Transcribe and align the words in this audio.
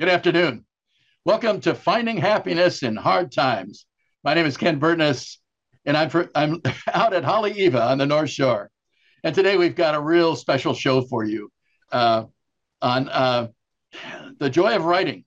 Good 0.00 0.08
afternoon. 0.08 0.64
Welcome 1.26 1.60
to 1.60 1.74
Finding 1.74 2.16
Happiness 2.16 2.82
in 2.82 2.96
Hard 2.96 3.30
Times. 3.30 3.84
My 4.24 4.32
name 4.32 4.46
is 4.46 4.56
Ken 4.56 4.78
Burtness, 4.78 5.38
and 5.84 5.94
I'm, 5.94 6.08
for, 6.08 6.30
I'm 6.34 6.62
out 6.94 7.12
at 7.12 7.22
Holly 7.22 7.52
Haleiwa 7.52 7.90
on 7.90 7.98
the 7.98 8.06
North 8.06 8.30
Shore. 8.30 8.70
And 9.24 9.34
today 9.34 9.58
we've 9.58 9.76
got 9.76 9.94
a 9.94 10.00
real 10.00 10.36
special 10.36 10.72
show 10.72 11.02
for 11.02 11.24
you 11.24 11.52
uh, 11.92 12.24
on 12.80 13.10
uh, 13.10 13.48
the 14.38 14.48
joy 14.48 14.74
of 14.74 14.86
writing. 14.86 15.22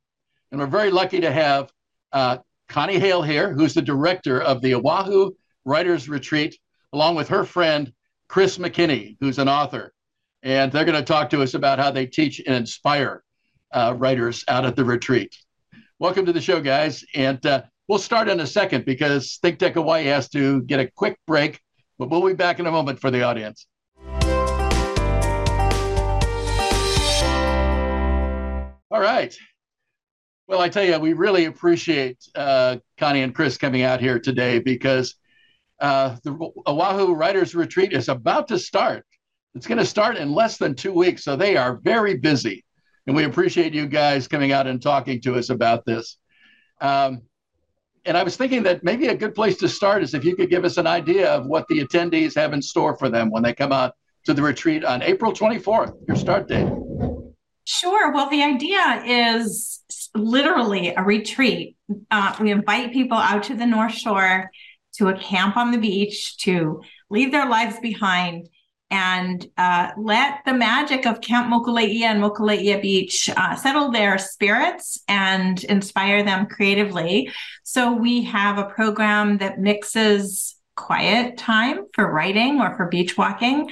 And 0.51 0.59
we're 0.59 0.65
very 0.65 0.89
lucky 0.89 1.19
to 1.19 1.31
have 1.31 1.71
uh, 2.11 2.37
Connie 2.67 2.97
Hale 2.97 3.21
here, 3.21 3.53
who's 3.53 3.75
the 3.75 3.81
director 3.83 4.41
of 4.41 4.63
the 4.63 4.73
Oahu 4.73 5.33
Writers 5.65 6.09
Retreat, 6.09 6.57
along 6.93 7.13
with 7.13 7.27
her 7.27 7.43
friend, 7.43 7.93
Chris 8.27 8.57
McKinney, 8.57 9.17
who's 9.19 9.37
an 9.37 9.49
author. 9.49 9.93
And 10.41 10.71
they're 10.71 10.83
going 10.83 10.97
to 10.97 11.03
talk 11.03 11.29
to 11.29 11.43
us 11.43 11.53
about 11.53 11.77
how 11.77 11.91
they 11.91 12.07
teach 12.07 12.39
and 12.39 12.55
inspire 12.55 13.23
uh, 13.73 13.95
writers 13.97 14.43
out 14.47 14.65
at 14.65 14.75
the 14.75 14.85
retreat. 14.85 15.35
Welcome 15.99 16.25
to 16.25 16.33
the 16.33 16.41
show, 16.41 16.61
guys. 16.61 17.03
And 17.15 17.43
uh, 17.45 17.63
we'll 17.87 17.99
start 17.99 18.29
in 18.29 18.39
a 18.39 18.47
second 18.47 18.85
because 18.85 19.39
Think 19.41 19.59
Tech 19.59 19.73
Hawaii 19.73 20.05
has 20.05 20.29
to 20.29 20.61
get 20.63 20.79
a 20.79 20.89
quick 20.95 21.17
break, 21.27 21.59
but 21.97 22.09
we'll 22.09 22.25
be 22.25 22.33
back 22.33 22.59
in 22.59 22.67
a 22.67 22.71
moment 22.71 22.99
for 22.99 23.11
the 23.11 23.23
audience. 23.23 23.67
All 28.91 29.01
right. 29.01 29.35
Well, 30.47 30.61
I 30.61 30.69
tell 30.69 30.83
you, 30.83 30.99
we 30.99 31.13
really 31.13 31.45
appreciate 31.45 32.17
uh, 32.35 32.77
Connie 32.97 33.23
and 33.23 33.33
Chris 33.33 33.57
coming 33.57 33.81
out 33.81 33.99
here 33.99 34.19
today 34.19 34.59
because 34.59 35.15
uh, 35.79 36.17
the 36.23 36.51
Oahu 36.67 37.13
Writers 37.13 37.55
Retreat 37.55 37.93
is 37.93 38.09
about 38.09 38.49
to 38.49 38.59
start. 38.59 39.05
It's 39.55 39.67
going 39.67 39.79
to 39.79 39.85
start 39.85 40.17
in 40.17 40.31
less 40.31 40.57
than 40.57 40.75
two 40.75 40.93
weeks, 40.93 41.23
so 41.23 41.35
they 41.35 41.57
are 41.57 41.79
very 41.83 42.17
busy 42.17 42.63
and 43.07 43.15
we 43.15 43.23
appreciate 43.23 43.73
you 43.73 43.87
guys 43.87 44.27
coming 44.27 44.51
out 44.51 44.67
and 44.67 44.81
talking 44.81 45.21
to 45.21 45.35
us 45.35 45.49
about 45.49 45.85
this. 45.85 46.17
Um, 46.79 47.21
and 48.05 48.17
I 48.17 48.23
was 48.23 48.35
thinking 48.35 48.63
that 48.63 48.83
maybe 48.83 49.07
a 49.07 49.15
good 49.15 49.33
place 49.33 49.57
to 49.57 49.69
start 49.69 50.03
is 50.03 50.13
if 50.13 50.25
you 50.25 50.35
could 50.35 50.49
give 50.49 50.65
us 50.65 50.77
an 50.77 50.87
idea 50.87 51.31
of 51.31 51.45
what 51.45 51.67
the 51.67 51.79
attendees 51.79 52.35
have 52.35 52.53
in 52.53 52.61
store 52.61 52.97
for 52.97 53.09
them 53.09 53.29
when 53.29 53.43
they 53.43 53.53
come 53.53 53.71
out 53.71 53.93
to 54.25 54.33
the 54.33 54.41
retreat 54.41 54.83
on 54.83 55.01
April 55.01 55.31
24th, 55.31 55.95
your 56.07 56.17
start 56.17 56.47
date. 56.47 56.67
Sure. 57.65 58.11
Well, 58.11 58.29
the 58.29 58.43
idea 58.43 59.03
is 59.05 59.81
literally 60.13 60.93
a 60.95 61.01
retreat. 61.01 61.77
Uh, 62.11 62.35
we 62.39 62.51
invite 62.51 62.91
people 62.91 63.17
out 63.17 63.43
to 63.43 63.55
the 63.55 63.65
North 63.65 63.93
Shore 63.93 64.49
to 64.95 65.07
a 65.07 65.17
camp 65.17 65.55
on 65.57 65.71
the 65.71 65.77
beach 65.77 66.37
to 66.39 66.81
leave 67.09 67.31
their 67.31 67.47
lives 67.49 67.79
behind 67.79 68.49
and 68.93 69.49
uh, 69.57 69.89
let 69.97 70.41
the 70.45 70.53
magic 70.53 71.07
of 71.07 71.19
Camp 71.19 71.51
Mokuleia 71.51 72.03
and 72.03 72.21
Mokuleia 72.21 72.79
Beach 72.79 73.27
uh, 73.35 73.55
settle 73.55 73.89
their 73.89 74.19
spirits 74.19 74.99
and 75.07 75.63
inspire 75.63 76.21
them 76.21 76.45
creatively. 76.45 77.31
So 77.63 77.91
we 77.91 78.23
have 78.25 78.59
a 78.59 78.69
program 78.69 79.39
that 79.39 79.59
mixes 79.59 80.55
quiet 80.75 81.37
time 81.37 81.87
for 81.93 82.11
writing 82.11 82.61
or 82.61 82.77
for 82.77 82.87
beach 82.87 83.17
walking 83.17 83.69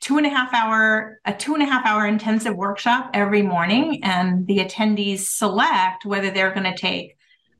two 0.00 0.16
and 0.16 0.26
a 0.26 0.30
half 0.30 0.52
hour 0.54 1.20
a 1.26 1.34
two 1.34 1.52
and 1.52 1.62
a 1.62 1.66
half 1.66 1.84
hour 1.84 2.06
intensive 2.06 2.56
workshop 2.56 3.10
every 3.12 3.42
morning 3.42 4.00
and 4.02 4.46
the 4.46 4.56
attendees 4.56 5.20
select 5.20 6.06
whether 6.06 6.30
they're 6.30 6.54
going 6.54 6.64
to 6.64 6.74
take 6.74 7.14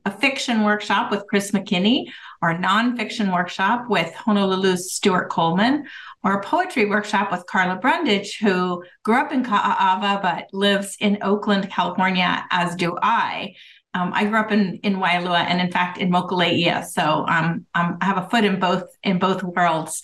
a 0.06 0.10
fiction 0.10 0.64
workshop 0.64 1.10
with 1.10 1.26
chris 1.28 1.50
mckinney 1.50 2.06
or 2.40 2.52
a 2.52 2.58
nonfiction 2.58 3.30
workshop 3.34 3.84
with 3.90 4.10
honolulu's 4.14 4.94
stuart 4.94 5.28
coleman 5.28 5.84
or 6.22 6.34
a 6.34 6.42
poetry 6.42 6.86
workshop 6.86 7.30
with 7.30 7.46
Carla 7.46 7.76
Brundage, 7.76 8.38
who 8.38 8.82
grew 9.04 9.16
up 9.16 9.32
in 9.32 9.42
Ka'ava 9.42 10.20
but 10.22 10.48
lives 10.52 10.96
in 11.00 11.18
Oakland, 11.22 11.70
California, 11.70 12.44
as 12.50 12.74
do 12.74 12.96
I. 13.02 13.54
Um, 13.94 14.12
I 14.14 14.24
grew 14.24 14.38
up 14.38 14.52
in 14.52 14.76
in 14.82 14.96
Waialua 14.96 15.44
and 15.48 15.60
in 15.60 15.70
fact 15.70 15.98
in 15.98 16.10
Mokuleia, 16.10 16.84
so 16.84 17.24
um, 17.26 17.66
um, 17.74 17.98
I 18.00 18.04
have 18.04 18.18
a 18.18 18.28
foot 18.28 18.44
in 18.44 18.60
both 18.60 18.84
in 19.02 19.18
both 19.18 19.42
worlds. 19.42 20.02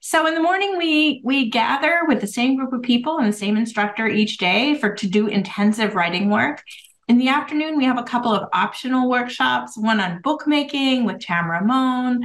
So 0.00 0.26
in 0.26 0.34
the 0.34 0.42
morning 0.42 0.76
we 0.76 1.22
we 1.24 1.50
gather 1.50 2.02
with 2.06 2.20
the 2.20 2.26
same 2.26 2.56
group 2.56 2.72
of 2.72 2.82
people 2.82 3.18
and 3.18 3.26
the 3.26 3.36
same 3.36 3.56
instructor 3.56 4.06
each 4.06 4.36
day 4.36 4.76
for 4.78 4.94
to 4.94 5.08
do 5.08 5.26
intensive 5.26 5.94
writing 5.94 6.28
work. 6.28 6.62
In 7.08 7.18
the 7.18 7.28
afternoon, 7.28 7.76
we 7.76 7.84
have 7.84 7.98
a 7.98 8.02
couple 8.02 8.32
of 8.32 8.48
optional 8.52 9.10
workshops, 9.10 9.76
one 9.76 10.00
on 10.00 10.22
bookmaking 10.22 11.04
with 11.04 11.20
Tam 11.20 11.50
Ramon, 11.50 12.22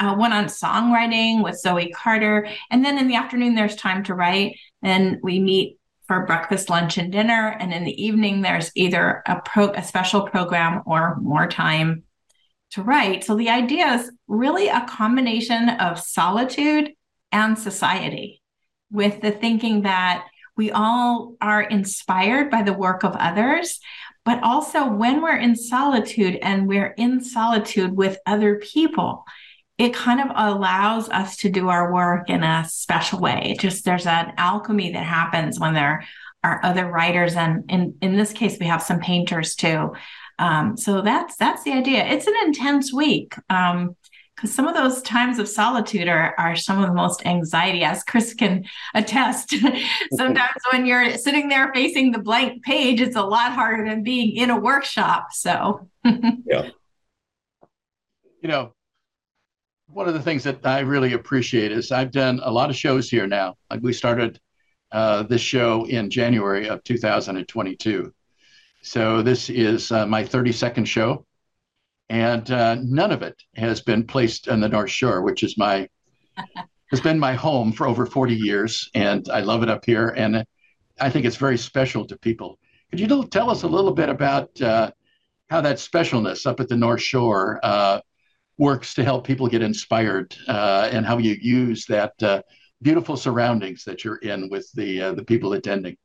uh, 0.00 0.14
one 0.14 0.32
on 0.32 0.46
songwriting 0.46 1.44
with 1.44 1.60
Zoe 1.60 1.92
Carter. 1.92 2.48
And 2.70 2.84
then 2.84 2.98
in 2.98 3.06
the 3.06 3.14
afternoon, 3.14 3.54
there's 3.54 3.76
time 3.76 4.02
to 4.04 4.14
write. 4.14 4.56
And 4.82 5.18
we 5.22 5.38
meet 5.38 5.78
for 6.08 6.26
breakfast, 6.26 6.70
lunch, 6.70 6.98
and 6.98 7.12
dinner. 7.12 7.56
And 7.60 7.72
in 7.72 7.84
the 7.84 8.02
evening, 8.02 8.40
there's 8.40 8.72
either 8.74 9.22
a, 9.26 9.40
pro- 9.44 9.72
a 9.72 9.84
special 9.84 10.22
program 10.22 10.82
or 10.86 11.16
more 11.20 11.46
time 11.46 12.02
to 12.72 12.82
write. 12.82 13.24
So 13.24 13.36
the 13.36 13.50
idea 13.50 13.86
is 13.94 14.10
really 14.26 14.68
a 14.68 14.86
combination 14.88 15.68
of 15.68 16.00
solitude 16.00 16.90
and 17.30 17.58
society 17.58 18.42
with 18.90 19.20
the 19.20 19.30
thinking 19.30 19.82
that 19.82 20.26
we 20.56 20.70
all 20.70 21.36
are 21.40 21.62
inspired 21.62 22.50
by 22.50 22.62
the 22.62 22.72
work 22.72 23.04
of 23.04 23.14
others, 23.16 23.80
but 24.24 24.42
also 24.42 24.86
when 24.88 25.22
we're 25.22 25.36
in 25.36 25.56
solitude 25.56 26.38
and 26.42 26.66
we're 26.66 26.94
in 26.96 27.22
solitude 27.22 27.96
with 27.96 28.18
other 28.26 28.56
people, 28.56 29.24
it 29.80 29.94
kind 29.94 30.20
of 30.20 30.28
allows 30.36 31.08
us 31.08 31.38
to 31.38 31.48
do 31.48 31.70
our 31.70 31.90
work 31.90 32.28
in 32.28 32.42
a 32.42 32.66
special 32.68 33.18
way. 33.18 33.40
It 33.46 33.60
just 33.60 33.86
there's 33.86 34.06
an 34.06 34.34
alchemy 34.36 34.92
that 34.92 35.04
happens 35.04 35.58
when 35.58 35.72
there 35.72 36.06
are 36.44 36.60
other 36.62 36.86
writers, 36.86 37.34
and 37.34 37.64
in 37.70 37.96
in 38.02 38.14
this 38.14 38.34
case, 38.34 38.58
we 38.60 38.66
have 38.66 38.82
some 38.82 39.00
painters 39.00 39.54
too. 39.54 39.94
Um, 40.38 40.76
so 40.76 41.00
that's 41.00 41.34
that's 41.36 41.64
the 41.64 41.72
idea. 41.72 42.04
It's 42.04 42.26
an 42.26 42.34
intense 42.44 42.92
week. 42.92 43.34
Um, 43.48 43.96
because 44.36 44.54
some 44.54 44.66
of 44.66 44.74
those 44.74 45.02
times 45.02 45.38
of 45.38 45.46
solitude 45.46 46.08
are, 46.08 46.34
are 46.38 46.56
some 46.56 46.80
of 46.80 46.88
the 46.88 46.94
most 46.94 47.26
anxiety, 47.26 47.84
as 47.84 48.02
Chris 48.02 48.32
can 48.32 48.64
attest. 48.94 49.54
Sometimes 50.12 50.62
when 50.72 50.86
you're 50.86 51.18
sitting 51.18 51.50
there 51.50 51.70
facing 51.74 52.10
the 52.10 52.20
blank 52.20 52.62
page, 52.62 53.02
it's 53.02 53.16
a 53.16 53.22
lot 53.22 53.52
harder 53.52 53.86
than 53.86 54.02
being 54.02 54.34
in 54.34 54.48
a 54.48 54.58
workshop. 54.58 55.28
So, 55.32 55.90
yeah. 56.04 56.70
You 58.40 58.48
know, 58.48 58.72
one 59.92 60.08
of 60.08 60.14
the 60.14 60.22
things 60.22 60.44
that 60.44 60.64
I 60.64 60.80
really 60.80 61.14
appreciate 61.14 61.72
is 61.72 61.90
I've 61.90 62.12
done 62.12 62.40
a 62.42 62.50
lot 62.50 62.70
of 62.70 62.76
shows 62.76 63.10
here 63.10 63.26
now. 63.26 63.56
Like 63.70 63.82
we 63.82 63.92
started 63.92 64.38
uh, 64.92 65.24
this 65.24 65.40
show 65.40 65.84
in 65.86 66.10
January 66.10 66.68
of 66.68 66.82
2022. 66.84 68.12
So 68.82 69.22
this 69.22 69.50
is 69.50 69.92
uh, 69.92 70.06
my 70.06 70.24
32nd 70.24 70.86
show, 70.86 71.26
and 72.08 72.50
uh, 72.50 72.76
none 72.80 73.12
of 73.12 73.22
it 73.22 73.36
has 73.56 73.82
been 73.82 74.06
placed 74.06 74.48
on 74.48 74.60
the 74.60 74.68
North 74.68 74.90
Shore, 74.90 75.22
which 75.22 75.42
is 75.42 75.58
my 75.58 75.88
has 76.90 77.00
been 77.00 77.18
my 77.18 77.34
home 77.34 77.72
for 77.72 77.86
over 77.86 78.06
40 78.06 78.34
years, 78.34 78.90
and 78.94 79.28
I 79.30 79.40
love 79.40 79.62
it 79.62 79.68
up 79.68 79.84
here, 79.84 80.08
and 80.08 80.44
I 80.98 81.10
think 81.10 81.24
it's 81.24 81.36
very 81.36 81.58
special 81.58 82.06
to 82.06 82.18
people. 82.18 82.58
Could 82.90 83.00
you 83.00 83.24
tell 83.26 83.50
us 83.50 83.62
a 83.62 83.68
little 83.68 83.92
bit 83.92 84.08
about 84.08 84.60
uh, 84.60 84.90
how 85.50 85.60
that 85.60 85.76
specialness 85.76 86.46
up 86.46 86.58
at 86.58 86.68
the 86.68 86.76
North 86.76 87.02
Shore 87.02 87.60
uh, 87.62 88.00
works 88.60 88.92
to 88.94 89.02
help 89.02 89.26
people 89.26 89.48
get 89.48 89.62
inspired 89.62 90.36
uh, 90.46 90.88
and 90.92 91.06
how 91.06 91.16
you 91.16 91.34
use 91.40 91.86
that 91.86 92.12
uh, 92.22 92.42
beautiful 92.82 93.16
surroundings 93.16 93.82
that 93.84 94.04
you're 94.04 94.16
in 94.16 94.50
with 94.50 94.70
the 94.74 95.02
uh, 95.02 95.12
the 95.14 95.24
people 95.24 95.54
attending. 95.54 95.96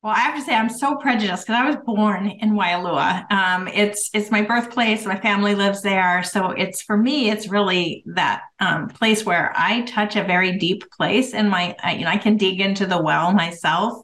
Well, 0.00 0.12
I 0.14 0.20
have 0.20 0.36
to 0.36 0.42
say 0.42 0.54
I'm 0.54 0.68
so 0.68 0.96
prejudiced 0.96 1.46
because 1.46 1.60
I 1.60 1.66
was 1.66 1.76
born 1.84 2.28
in 2.28 2.52
Waialua. 2.52 3.30
Um, 3.32 3.68
it's 3.68 4.10
it's 4.14 4.30
my 4.30 4.42
birthplace. 4.42 5.04
My 5.04 5.18
family 5.18 5.54
lives 5.54 5.82
there, 5.82 6.22
so 6.22 6.50
it's 6.50 6.82
for 6.82 6.96
me. 6.96 7.30
It's 7.30 7.48
really 7.48 8.04
that 8.06 8.42
um, 8.60 8.88
place 8.88 9.24
where 9.24 9.52
I 9.56 9.82
touch 9.82 10.14
a 10.14 10.22
very 10.22 10.56
deep 10.58 10.88
place, 10.90 11.34
and 11.34 11.50
my 11.50 11.74
I, 11.82 11.94
you 11.94 12.04
know 12.04 12.10
I 12.10 12.18
can 12.18 12.36
dig 12.36 12.60
into 12.60 12.86
the 12.86 13.02
well 13.02 13.32
myself. 13.32 14.02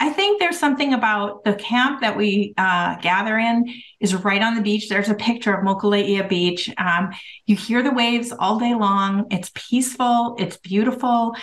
I 0.00 0.10
think 0.10 0.40
there's 0.40 0.58
something 0.58 0.92
about 0.92 1.44
the 1.44 1.54
camp 1.54 2.00
that 2.00 2.16
we 2.16 2.52
uh, 2.58 2.96
gather 3.00 3.38
in 3.38 3.72
is 4.00 4.14
right 4.14 4.42
on 4.42 4.54
the 4.54 4.60
beach. 4.60 4.88
There's 4.88 5.08
a 5.08 5.14
picture 5.14 5.54
of 5.54 5.64
Mokuleia 5.64 6.28
Beach. 6.28 6.68
Um, 6.76 7.10
you 7.46 7.56
hear 7.56 7.82
the 7.82 7.92
waves 7.92 8.32
all 8.32 8.58
day 8.58 8.74
long. 8.74 9.26
It's 9.30 9.50
peaceful. 9.54 10.36
It's 10.38 10.56
beautiful 10.56 11.34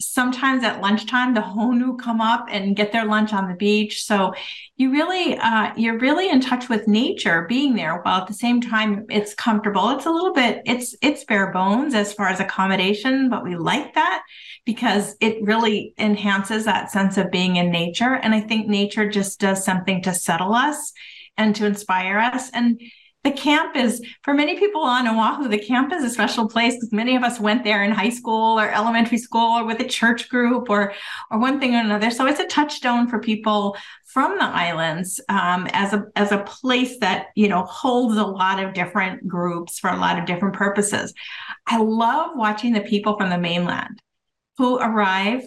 sometimes 0.00 0.62
at 0.62 0.80
lunchtime 0.80 1.34
the 1.34 1.40
honu 1.40 1.98
come 1.98 2.20
up 2.20 2.46
and 2.50 2.76
get 2.76 2.92
their 2.92 3.04
lunch 3.04 3.32
on 3.32 3.48
the 3.48 3.54
beach. 3.54 4.04
So 4.04 4.32
you 4.76 4.92
really 4.92 5.36
uh, 5.36 5.72
you're 5.76 5.98
really 5.98 6.28
in 6.28 6.40
touch 6.40 6.68
with 6.68 6.86
nature 6.86 7.46
being 7.48 7.74
there 7.74 8.00
while 8.02 8.20
at 8.20 8.28
the 8.28 8.34
same 8.34 8.60
time 8.60 9.06
it's 9.10 9.34
comfortable. 9.34 9.90
It's 9.90 10.06
a 10.06 10.10
little 10.10 10.32
bit 10.32 10.62
it's 10.66 10.94
it's 11.02 11.24
bare 11.24 11.52
bones 11.52 11.94
as 11.94 12.12
far 12.12 12.28
as 12.28 12.40
accommodation 12.40 13.28
but 13.28 13.44
we 13.44 13.56
like 13.56 13.94
that 13.94 14.22
because 14.64 15.16
it 15.20 15.42
really 15.42 15.94
enhances 15.98 16.64
that 16.64 16.90
sense 16.90 17.16
of 17.16 17.30
being 17.30 17.56
in 17.56 17.70
nature. 17.70 18.14
And 18.14 18.34
i 18.34 18.40
think 18.40 18.68
nature 18.68 19.08
just 19.08 19.40
does 19.40 19.64
something 19.64 20.02
to 20.02 20.14
settle 20.14 20.54
us 20.54 20.92
and 21.38 21.54
to 21.56 21.64
inspire 21.64 22.18
us. 22.18 22.50
And 22.50 22.80
the 23.24 23.32
camp 23.32 23.76
is 23.76 24.00
for 24.22 24.32
many 24.32 24.58
people 24.58 24.80
on 24.82 25.08
Oahu, 25.08 25.48
the 25.48 25.58
camp 25.58 25.92
is 25.92 26.04
a 26.04 26.10
special 26.10 26.48
place 26.48 26.74
because 26.74 26.92
many 26.92 27.16
of 27.16 27.24
us 27.24 27.40
went 27.40 27.64
there 27.64 27.82
in 27.82 27.90
high 27.90 28.10
school 28.10 28.58
or 28.58 28.70
elementary 28.70 29.18
school 29.18 29.58
or 29.58 29.66
with 29.66 29.80
a 29.80 29.84
church 29.84 30.28
group 30.28 30.70
or 30.70 30.94
or 31.30 31.38
one 31.38 31.58
thing 31.58 31.74
or 31.74 31.80
another. 31.80 32.10
So 32.10 32.26
it's 32.26 32.40
a 32.40 32.46
touchstone 32.46 33.08
for 33.08 33.18
people 33.18 33.76
from 34.04 34.38
the 34.38 34.44
islands 34.44 35.20
um, 35.28 35.66
as 35.72 35.92
a 35.92 36.04
as 36.14 36.30
a 36.30 36.38
place 36.38 36.98
that 37.00 37.26
you 37.34 37.48
know 37.48 37.64
holds 37.64 38.16
a 38.16 38.24
lot 38.24 38.62
of 38.62 38.72
different 38.72 39.26
groups 39.26 39.80
for 39.80 39.90
a 39.90 39.96
lot 39.96 40.18
of 40.18 40.24
different 40.24 40.54
purposes. 40.54 41.12
I 41.66 41.78
love 41.78 42.30
watching 42.36 42.72
the 42.72 42.80
people 42.82 43.18
from 43.18 43.30
the 43.30 43.38
mainland 43.38 44.00
who 44.58 44.78
arrive 44.78 45.42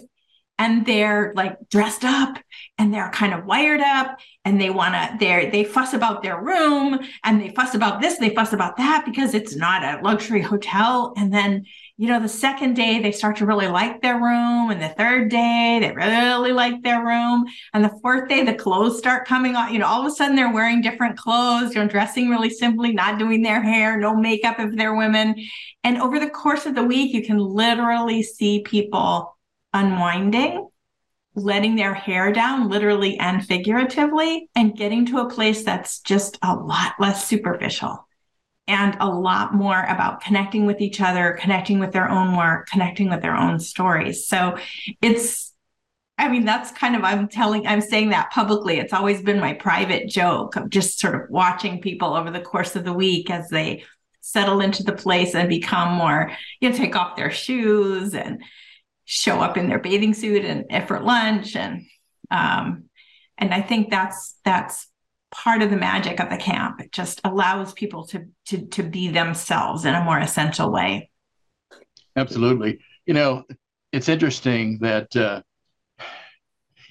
and 0.58 0.86
they're 0.86 1.32
like 1.34 1.56
dressed 1.70 2.04
up 2.04 2.38
and 2.78 2.92
they're 2.92 3.10
kind 3.10 3.34
of 3.34 3.44
wired 3.44 3.80
up 3.80 4.18
and 4.44 4.60
they 4.60 4.70
want 4.70 4.94
to 4.94 5.16
they 5.20 5.48
they 5.50 5.64
fuss 5.64 5.92
about 5.92 6.22
their 6.22 6.40
room 6.40 6.98
and 7.22 7.40
they 7.40 7.50
fuss 7.50 7.74
about 7.74 8.00
this 8.00 8.18
they 8.18 8.34
fuss 8.34 8.52
about 8.52 8.76
that 8.76 9.04
because 9.04 9.34
it's 9.34 9.54
not 9.54 9.84
a 9.84 10.02
luxury 10.02 10.40
hotel. 10.42 11.12
And 11.16 11.32
then 11.32 11.64
you 11.96 12.08
know 12.08 12.18
the 12.20 12.28
second 12.28 12.74
day 12.74 13.00
they 13.00 13.12
start 13.12 13.36
to 13.36 13.46
really 13.46 13.68
like 13.68 14.02
their 14.02 14.16
room 14.16 14.70
and 14.70 14.82
the 14.82 14.88
third 14.88 15.30
day 15.30 15.78
they 15.80 15.92
really 15.92 16.52
like 16.52 16.82
their 16.82 17.04
room. 17.04 17.44
And 17.72 17.84
the 17.84 17.96
fourth 18.02 18.28
day 18.28 18.44
the 18.44 18.54
clothes 18.54 18.98
start 18.98 19.26
coming 19.26 19.54
on 19.54 19.72
you 19.72 19.78
know 19.78 19.86
all 19.86 20.00
of 20.00 20.06
a 20.06 20.14
sudden 20.14 20.34
they're 20.34 20.52
wearing 20.52 20.80
different 20.80 21.16
clothes 21.16 21.74
you 21.74 21.80
know 21.80 21.88
dressing 21.88 22.28
really 22.28 22.50
simply 22.50 22.92
not 22.92 23.18
doing 23.18 23.42
their 23.42 23.62
hair 23.62 23.96
no 23.98 24.16
makeup 24.16 24.56
if 24.58 24.74
they're 24.76 24.96
women. 24.96 25.36
And 25.84 26.00
over 26.00 26.18
the 26.18 26.30
course 26.30 26.66
of 26.66 26.74
the 26.74 26.84
week 26.84 27.14
you 27.14 27.24
can 27.24 27.38
literally 27.38 28.22
see 28.22 28.62
people 28.62 29.36
unwinding, 29.72 30.68
letting 31.34 31.76
their 31.76 31.94
hair 31.94 32.32
down, 32.32 32.68
literally 32.68 33.18
and 33.18 33.44
figuratively, 33.44 34.50
and 34.54 34.76
getting 34.76 35.06
to 35.06 35.18
a 35.18 35.30
place 35.30 35.64
that's 35.64 36.00
just 36.00 36.38
a 36.42 36.54
lot 36.54 36.92
less 36.98 37.26
superficial 37.26 38.06
and 38.68 38.96
a 39.00 39.08
lot 39.08 39.54
more 39.54 39.82
about 39.84 40.20
connecting 40.20 40.66
with 40.66 40.80
each 40.80 41.00
other, 41.00 41.36
connecting 41.40 41.78
with 41.78 41.92
their 41.92 42.08
own 42.08 42.36
work, 42.36 42.68
connecting 42.68 43.08
with 43.08 43.22
their 43.22 43.34
own 43.34 43.58
stories. 43.58 44.26
So 44.28 44.56
it's, 45.00 45.52
I 46.18 46.28
mean, 46.28 46.44
that's 46.44 46.70
kind 46.70 46.94
of, 46.94 47.02
I'm 47.02 47.26
telling, 47.28 47.66
I'm 47.66 47.80
saying 47.80 48.10
that 48.10 48.30
publicly. 48.30 48.78
It's 48.78 48.92
always 48.92 49.22
been 49.22 49.40
my 49.40 49.54
private 49.54 50.08
joke 50.08 50.56
of 50.56 50.70
just 50.70 51.00
sort 51.00 51.14
of 51.14 51.22
watching 51.30 51.80
people 51.80 52.14
over 52.14 52.30
the 52.30 52.40
course 52.40 52.76
of 52.76 52.84
the 52.84 52.92
week 52.92 53.30
as 53.30 53.48
they 53.48 53.84
settle 54.20 54.60
into 54.60 54.84
the 54.84 54.92
place 54.92 55.34
and 55.34 55.48
become 55.48 55.94
more, 55.94 56.30
you 56.60 56.70
know, 56.70 56.76
take 56.76 56.94
off 56.94 57.16
their 57.16 57.32
shoes 57.32 58.14
and 58.14 58.42
show 59.04 59.40
up 59.40 59.56
in 59.56 59.68
their 59.68 59.78
bathing 59.78 60.14
suit 60.14 60.44
and 60.44 60.88
for 60.88 61.00
lunch 61.00 61.56
and 61.56 61.84
um, 62.30 62.84
and 63.38 63.52
I 63.52 63.60
think 63.60 63.90
that's 63.90 64.36
that's 64.44 64.88
part 65.30 65.62
of 65.62 65.70
the 65.70 65.76
magic 65.76 66.20
of 66.20 66.30
the 66.30 66.36
camp. 66.36 66.80
It 66.80 66.92
just 66.92 67.20
allows 67.24 67.72
people 67.72 68.06
to 68.08 68.26
to 68.46 68.66
to 68.66 68.82
be 68.82 69.08
themselves 69.08 69.84
in 69.84 69.94
a 69.94 70.04
more 70.04 70.18
essential 70.18 70.70
way. 70.70 71.10
Absolutely. 72.16 72.78
You 73.06 73.14
know, 73.14 73.44
it's 73.92 74.08
interesting 74.08 74.78
that 74.80 75.14
uh, 75.16 75.42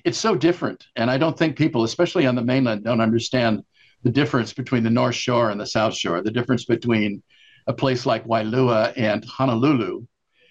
it's 0.03 0.17
so 0.17 0.35
different, 0.35 0.85
and 0.95 1.09
I 1.09 1.17
don't 1.17 1.37
think 1.37 1.57
people, 1.57 1.83
especially 1.83 2.25
on 2.25 2.35
the 2.35 2.43
mainland, 2.43 2.83
don't 2.83 3.01
understand 3.01 3.63
the 4.03 4.09
difference 4.09 4.51
between 4.51 4.83
the 4.83 4.89
North 4.89 5.15
Shore 5.15 5.51
and 5.51 5.61
the 5.61 5.65
South 5.65 5.93
Shore. 5.93 6.21
The 6.21 6.31
difference 6.31 6.65
between 6.65 7.21
a 7.67 7.73
place 7.73 8.05
like 8.05 8.25
Waialua 8.25 8.93
and 8.97 9.23
Honolulu. 9.23 10.01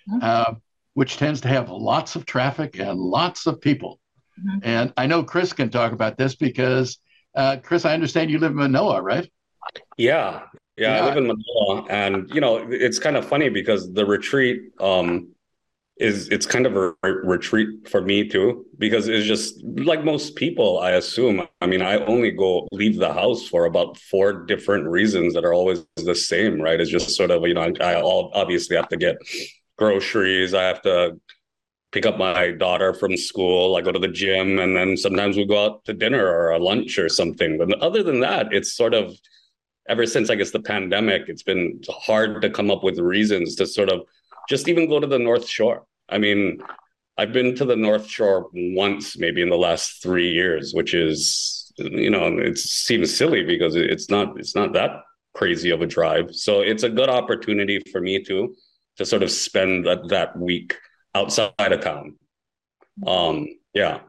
Mm-hmm. 0.09 0.19
Uh, 0.23 0.55
which 1.01 1.17
tends 1.17 1.41
to 1.41 1.49
have 1.49 1.71
lots 1.71 2.15
of 2.15 2.27
traffic 2.27 2.79
and 2.79 3.01
lots 3.01 3.47
of 3.47 3.59
people. 3.59 3.99
Mm-hmm. 4.39 4.59
And 4.65 4.93
I 4.99 5.07
know 5.07 5.23
Chris 5.23 5.51
can 5.55 5.71
talk 5.71 5.93
about 5.93 6.19
this 6.19 6.37
because, 6.37 6.99
uh, 7.35 7.57
Chris, 7.63 7.87
I 7.87 7.95
understand 7.95 8.31
you 8.31 8.39
live 8.39 8.51
in 8.51 8.59
Manoa, 8.59 9.01
right? 9.01 9.27
Yeah. 9.97 10.43
Yeah, 10.77 10.97
yeah. 10.97 11.03
I 11.03 11.07
live 11.07 11.17
in 11.17 11.27
Manoa, 11.27 11.87
and 11.89 12.29
you 12.35 12.43
know 12.43 12.59
it's 12.71 12.99
kind 12.99 13.17
of 13.17 13.27
funny 13.27 13.49
because 13.49 13.91
the 13.95 14.05
retreat 14.05 14.61
um, 14.79 15.29
is 15.97 16.29
it's 16.29 16.45
kind 16.45 16.67
of 16.67 16.77
a 16.77 16.95
retreat 17.03 17.89
for 17.89 18.03
me 18.03 18.29
too 18.29 18.67
because 18.77 19.09
it's 19.09 19.27
just 19.27 19.63
like 19.65 20.03
most 20.03 20.35
people 20.35 20.79
i 20.79 20.93
assume 20.93 21.47
i 21.61 21.67
mean 21.67 21.83
i 21.83 21.97
only 22.07 22.31
go 22.31 22.67
leave 22.73 22.97
the 22.97 23.13
house 23.13 23.47
for 23.47 23.67
about 23.67 23.99
four 23.99 24.33
different 24.33 24.89
reasons 24.89 25.35
that 25.35 25.45
are 25.45 25.53
always 25.53 25.85
the 25.97 26.15
same 26.15 26.59
right 26.59 26.81
it's 26.81 26.91
just 26.91 27.11
sort 27.11 27.31
of 27.31 27.47
you 27.47 27.53
know 27.53 27.61
i, 27.61 27.93
I 27.93 28.01
obviously 28.01 28.77
have 28.77 28.89
to 28.89 28.97
get 28.97 29.19
groceries. 29.81 30.53
I 30.53 30.65
have 30.65 30.83
to 30.83 31.19
pick 31.91 32.05
up 32.05 32.19
my 32.19 32.51
daughter 32.51 32.93
from 32.93 33.17
school. 33.17 33.77
I 33.77 33.81
go 33.81 33.91
to 33.91 33.99
the 33.99 34.09
gym, 34.09 34.59
and 34.59 34.77
then 34.77 34.97
sometimes 34.97 35.37
we 35.37 35.47
go 35.47 35.65
out 35.65 35.85
to 35.87 35.95
dinner 35.95 36.25
or 36.25 36.51
a 36.51 36.59
lunch 36.59 36.99
or 36.99 37.09
something. 37.09 37.57
But 37.59 37.81
other 37.81 38.03
than 38.03 38.21
that, 38.21 38.53
it's 38.53 38.77
sort 38.77 38.95
of 38.95 39.17
ever 39.89 40.07
since 40.07 40.29
I 40.29 40.35
guess 40.37 40.51
the 40.51 40.61
pandemic, 40.61 41.23
it's 41.29 41.43
been 41.43 41.81
hard 41.89 42.43
to 42.43 42.51
come 42.51 42.71
up 42.71 42.85
with 42.85 42.99
reasons 42.99 43.57
to 43.57 43.67
sort 43.67 43.91
of 43.91 44.03
just 44.49 44.69
even 44.69 44.89
go 44.89 45.01
to 45.01 45.07
the 45.07 45.19
North 45.19 45.49
Shore. 45.49 45.87
I 46.11 46.19
mean, 46.19 46.63
I've 47.17 47.33
been 47.33 47.57
to 47.57 47.65
the 47.65 47.77
North 47.77 48.07
Shore 48.07 48.51
once, 48.53 49.19
maybe 49.19 49.41
in 49.41 49.49
the 49.49 49.57
last 49.57 50.03
three 50.03 50.31
years, 50.31 50.75
which 50.75 50.93
is 50.93 51.73
you 51.79 52.11
know 52.11 52.27
it 52.39 52.59
seems 52.59 53.17
silly 53.17 53.45
because 53.45 53.75
it's 53.77 54.11
not 54.11 54.39
it's 54.39 54.55
not 54.55 54.75
that 54.75 54.91
crazy 55.35 55.71
of 55.71 55.81
a 55.81 55.87
drive. 55.87 56.35
So 56.35 56.61
it's 56.61 56.83
a 56.83 56.91
good 56.91 57.09
opportunity 57.09 57.81
for 57.91 58.03
me 58.03 58.23
too 58.23 58.55
to 58.97 59.05
sort 59.05 59.23
of 59.23 59.31
spend 59.31 59.87
that, 59.87 60.09
that 60.09 60.39
week 60.39 60.77
outside 61.15 61.53
of 61.59 61.81
town. 61.81 62.17
Um, 63.07 63.47
yeah. 63.75 64.01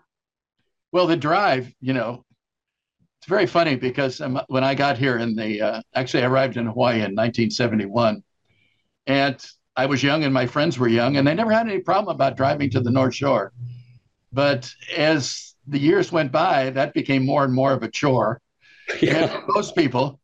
Well, 0.91 1.07
the 1.07 1.15
drive, 1.15 1.73
you 1.79 1.93
know, 1.93 2.25
it's 3.19 3.27
very 3.27 3.45
funny 3.45 3.75
because 3.75 4.21
when 4.47 4.63
I 4.63 4.75
got 4.75 4.97
here 4.97 5.17
in 5.17 5.35
the, 5.35 5.61
uh, 5.61 5.81
actually, 5.93 6.23
I 6.23 6.27
arrived 6.27 6.57
in 6.57 6.65
Hawaii 6.65 6.95
in 6.95 7.15
1971, 7.15 8.23
and 9.07 9.45
I 9.75 9.85
was 9.85 10.03
young 10.03 10.23
and 10.23 10.33
my 10.33 10.47
friends 10.47 10.77
were 10.77 10.87
young, 10.87 11.17
and 11.17 11.27
they 11.27 11.33
never 11.33 11.51
had 11.51 11.67
any 11.67 11.79
problem 11.79 12.13
about 12.13 12.35
driving 12.35 12.69
to 12.71 12.81
the 12.81 12.91
North 12.91 13.15
Shore. 13.15 13.53
But 14.33 14.71
as 14.95 15.55
the 15.67 15.79
years 15.79 16.11
went 16.11 16.31
by, 16.31 16.71
that 16.71 16.93
became 16.93 17.25
more 17.25 17.43
and 17.43 17.53
more 17.53 17.73
of 17.73 17.83
a 17.83 17.89
chore. 17.89 18.41
Yeah. 18.99 19.33
And 19.33 19.43
most 19.47 19.73
people, 19.73 20.19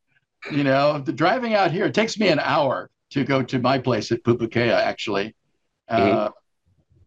you 0.51 0.65
know, 0.65 0.99
the 0.99 1.13
driving 1.13 1.53
out 1.53 1.71
here, 1.71 1.85
it 1.85 1.93
takes 1.93 2.19
me 2.19 2.27
an 2.27 2.39
hour 2.39 2.89
to 3.11 3.23
go 3.23 3.41
to 3.41 3.59
my 3.59 3.77
place 3.77 4.11
at 4.11 4.23
Pupukea, 4.23 4.73
actually. 4.73 5.35
Mm-hmm. 5.89 6.17
Uh, 6.17 6.29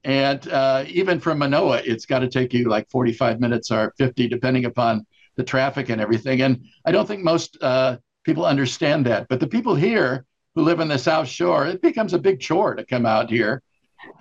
and 0.04 0.48
uh, 0.48 0.84
even 0.88 1.20
from 1.20 1.38
Manoa, 1.38 1.82
it's 1.84 2.06
got 2.06 2.20
to 2.20 2.28
take 2.28 2.54
you 2.54 2.68
like 2.68 2.88
45 2.90 3.40
minutes 3.40 3.70
or 3.70 3.92
50, 3.98 4.28
depending 4.28 4.64
upon 4.64 5.06
the 5.36 5.44
traffic 5.44 5.90
and 5.90 6.00
everything. 6.00 6.42
And 6.42 6.64
I 6.86 6.92
don't 6.92 7.06
think 7.06 7.22
most 7.22 7.58
uh, 7.62 7.98
people 8.24 8.46
understand 8.46 9.06
that. 9.06 9.28
But 9.28 9.40
the 9.40 9.46
people 9.46 9.74
here 9.74 10.24
who 10.54 10.62
live 10.62 10.80
in 10.80 10.88
the 10.88 10.98
South 10.98 11.28
Shore, 11.28 11.66
it 11.66 11.82
becomes 11.82 12.14
a 12.14 12.18
big 12.18 12.40
chore 12.40 12.74
to 12.74 12.84
come 12.84 13.04
out 13.04 13.30
here 13.30 13.62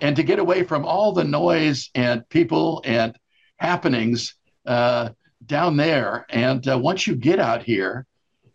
and 0.02 0.14
to 0.16 0.22
get 0.22 0.38
away 0.38 0.62
from 0.64 0.84
all 0.84 1.12
the 1.12 1.24
noise 1.24 1.90
and 1.94 2.28
people 2.28 2.82
and 2.84 3.16
happenings 3.56 4.34
uh, 4.66 5.10
down 5.46 5.76
there. 5.76 6.26
And 6.28 6.66
uh, 6.68 6.78
once 6.78 7.06
you 7.06 7.16
get 7.16 7.38
out 7.38 7.62
here, 7.62 8.06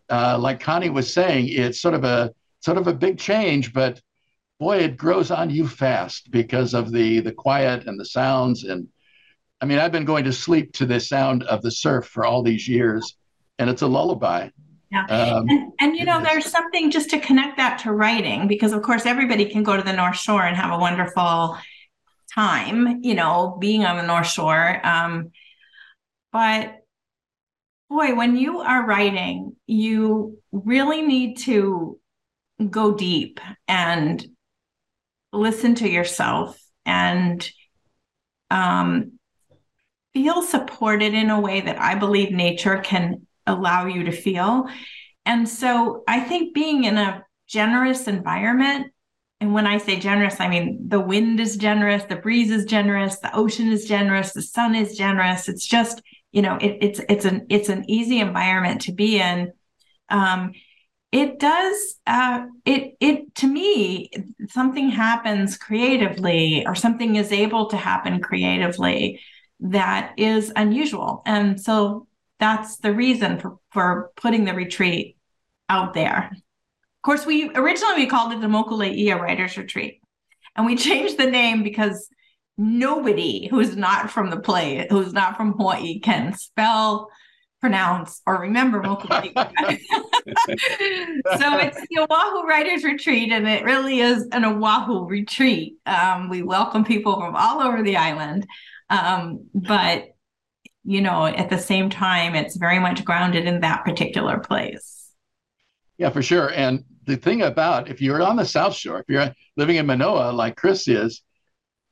uh, 0.10 0.38
like 0.40 0.60
Connie 0.60 0.92
was 0.92 1.12
saying, 1.12 1.48
it's 1.50 1.82
sort 1.82 1.96
of 1.96 2.04
a 2.04 2.32
sort 2.66 2.80
of 2.80 2.88
a 2.88 2.94
big 2.94 3.20
change, 3.20 3.72
but 3.72 4.02
boy, 4.60 4.78
it 4.80 4.98
grows 4.98 5.30
on 5.30 5.52
you 5.52 5.68
fast 5.68 6.32
because 6.32 6.74
of 6.74 6.92
the 6.92 7.20
the 7.20 7.32
quiet 7.32 7.86
and 7.86 8.00
the 8.00 8.06
sounds. 8.06 8.64
And 8.64 8.88
I 9.62 9.66
mean, 9.66 9.78
I've 9.78 9.92
been 9.92 10.06
going 10.06 10.26
to 10.26 10.34
sleep 10.34 10.74
to 10.74 10.86
the 10.88 11.00
sound 11.00 11.44
of 11.44 11.62
the 11.62 11.72
surf 11.72 12.08
for 12.08 12.26
all 12.26 12.42
these 12.42 12.68
years, 12.68 13.16
and 13.60 13.70
it's 13.70 13.84
a 13.84 13.88
lullaby. 13.88 14.50
Yeah. 14.92 15.06
Um, 15.06 15.50
and, 15.50 15.74
and, 15.80 15.96
you 15.96 16.06
know, 16.06 16.22
there's 16.22 16.46
something 16.46 16.92
just 16.92 17.10
to 17.10 17.20
connect 17.20 17.58
that 17.58 17.80
to 17.80 17.92
writing, 17.92 18.48
because 18.48 18.74
of 18.74 18.82
course, 18.82 19.06
everybody 19.06 19.46
can 19.46 19.64
go 19.64 19.76
to 19.78 19.84
the 19.84 19.94
North 19.94 20.18
Shore 20.18 20.44
and 20.44 20.56
have 20.56 20.72
a 20.72 20.80
wonderful 20.80 21.58
time, 22.34 23.04
you 23.04 23.14
know, 23.14 23.58
being 23.60 23.86
on 23.86 23.98
the 23.98 24.08
North 24.08 24.28
Shore. 24.28 24.86
Um, 24.86 25.32
but 26.32 26.82
boy, 27.90 28.16
when 28.16 28.38
you 28.38 28.60
are 28.60 28.86
writing, 28.86 29.56
you 29.68 30.40
really 30.52 31.02
need 31.02 31.38
to 31.40 32.00
go 32.70 32.94
deep 32.94 33.40
and 33.68 34.26
listen 35.34 35.76
to 35.76 35.90
yourself 35.90 36.60
and 36.86 37.50
um, 38.50 39.14
feel 40.14 40.42
supported 40.42 41.14
in 41.14 41.30
a 41.30 41.40
way 41.40 41.62
that 41.62 41.80
I 41.80 41.96
believe 41.96 42.32
nature 42.32 42.78
can 42.78 43.28
allow 43.46 43.86
you 43.86 44.06
to 44.06 44.12
feel. 44.12 44.68
And 45.26 45.48
so 45.48 46.04
I 46.08 46.20
think 46.20 46.54
being 46.54 46.86
in 46.86 46.98
a 46.98 47.24
generous 47.48 48.08
environment, 48.08 48.92
and 49.42 49.54
when 49.54 49.68
I 49.68 49.78
say 49.78 50.00
generous, 50.00 50.40
I 50.40 50.48
mean 50.48 50.88
the 50.88 51.00
wind 51.00 51.40
is 51.40 51.58
generous, 51.58 52.04
the 52.04 52.16
breeze 52.16 52.52
is 52.52 52.66
generous, 52.66 53.20
the 53.20 53.36
ocean 53.36 53.72
is 53.72 53.86
generous, 53.86 54.32
the 54.32 54.42
sun 54.42 54.76
is 54.76 54.98
generous. 54.98 55.50
It's 55.50 55.68
just, 55.68 56.02
you 56.32 56.42
know, 56.42 56.56
it, 56.56 56.78
it's 56.82 57.02
it's 57.10 57.26
an 57.26 57.46
it's 57.50 57.70
an 57.70 57.84
easy 57.90 58.20
environment 58.20 58.82
to 58.82 58.94
be 58.94 59.20
in. 59.20 59.52
Um, 60.10 60.54
it 61.16 61.40
does 61.40 61.96
uh, 62.08 62.46
it 62.66 62.96
it 63.00 63.34
to 63.36 63.48
me 63.48 64.10
something 64.50 64.90
happens 64.90 65.58
creatively 65.58 66.66
or 66.68 66.76
something 66.76 67.16
is 67.16 67.32
able 67.32 67.68
to 67.68 67.78
happen 67.78 68.20
creatively 68.20 69.22
that 69.60 70.14
is 70.18 70.52
unusual 70.56 71.22
and 71.26 71.62
so 71.62 72.08
that's 72.40 72.78
the 72.78 72.94
reason 72.94 73.40
for 73.40 73.58
for 73.72 74.12
putting 74.18 74.46
the 74.46 74.54
retreat 74.54 75.18
out 75.70 75.94
there. 75.94 76.30
Of 76.32 77.02
course, 77.04 77.26
we 77.26 77.50
originally 77.56 78.04
we 78.04 78.08
called 78.08 78.34
it 78.34 78.42
the 78.42 78.48
Mokuleia 78.48 79.20
Writers 79.20 79.58
Retreat, 79.58 80.02
and 80.56 80.66
we 80.66 80.76
changed 80.88 81.18
the 81.18 81.30
name 81.30 81.64
because 81.64 82.10
nobody 82.58 83.48
who's 83.48 83.76
not 83.76 84.10
from 84.12 84.30
the 84.30 84.40
play, 84.40 84.88
who's 84.90 85.14
not 85.14 85.38
from 85.38 85.54
Hawaii, 85.54 86.00
can 86.00 86.34
spell, 86.34 87.10
pronounce, 87.66 88.22
or 88.28 88.42
remember 88.42 88.78
so 88.84 88.96
it's 88.96 89.10
the 91.90 92.08
Oahu 92.08 92.48
Writers 92.48 92.84
Retreat, 92.84 93.32
and 93.32 93.48
it 93.48 93.64
really 93.64 94.02
is 94.02 94.28
an 94.34 94.46
Oahu 94.46 95.08
retreat. 95.08 95.78
Um, 95.88 96.30
we 96.30 96.44
welcome 96.44 96.86
people 96.86 97.20
from 97.20 97.36
all 97.36 97.62
over 97.62 97.82
the 97.82 97.98
island, 97.98 98.46
um, 98.92 99.48
but 99.56 100.10
you 100.84 101.02
know, 101.02 101.26
at 101.26 101.50
the 101.50 101.58
same 101.58 101.90
time, 101.90 102.36
it's 102.36 102.56
very 102.56 102.78
much 102.78 103.04
grounded 103.04 103.48
in 103.48 103.62
that 103.62 103.84
particular 103.84 104.38
place. 104.38 105.10
Yeah, 105.98 106.12
for 106.12 106.22
sure. 106.22 106.52
And 106.54 106.84
the 107.06 107.16
thing 107.16 107.42
about 107.42 107.90
if 107.90 108.00
you're 108.00 108.22
on 108.22 108.36
the 108.36 108.46
South 108.46 108.76
Shore, 108.76 109.00
if 109.00 109.06
you're 109.10 109.34
living 109.58 109.78
in 109.78 109.88
Manoa 109.88 110.32
like 110.32 110.56
Chris 110.56 110.88
is, 110.88 111.24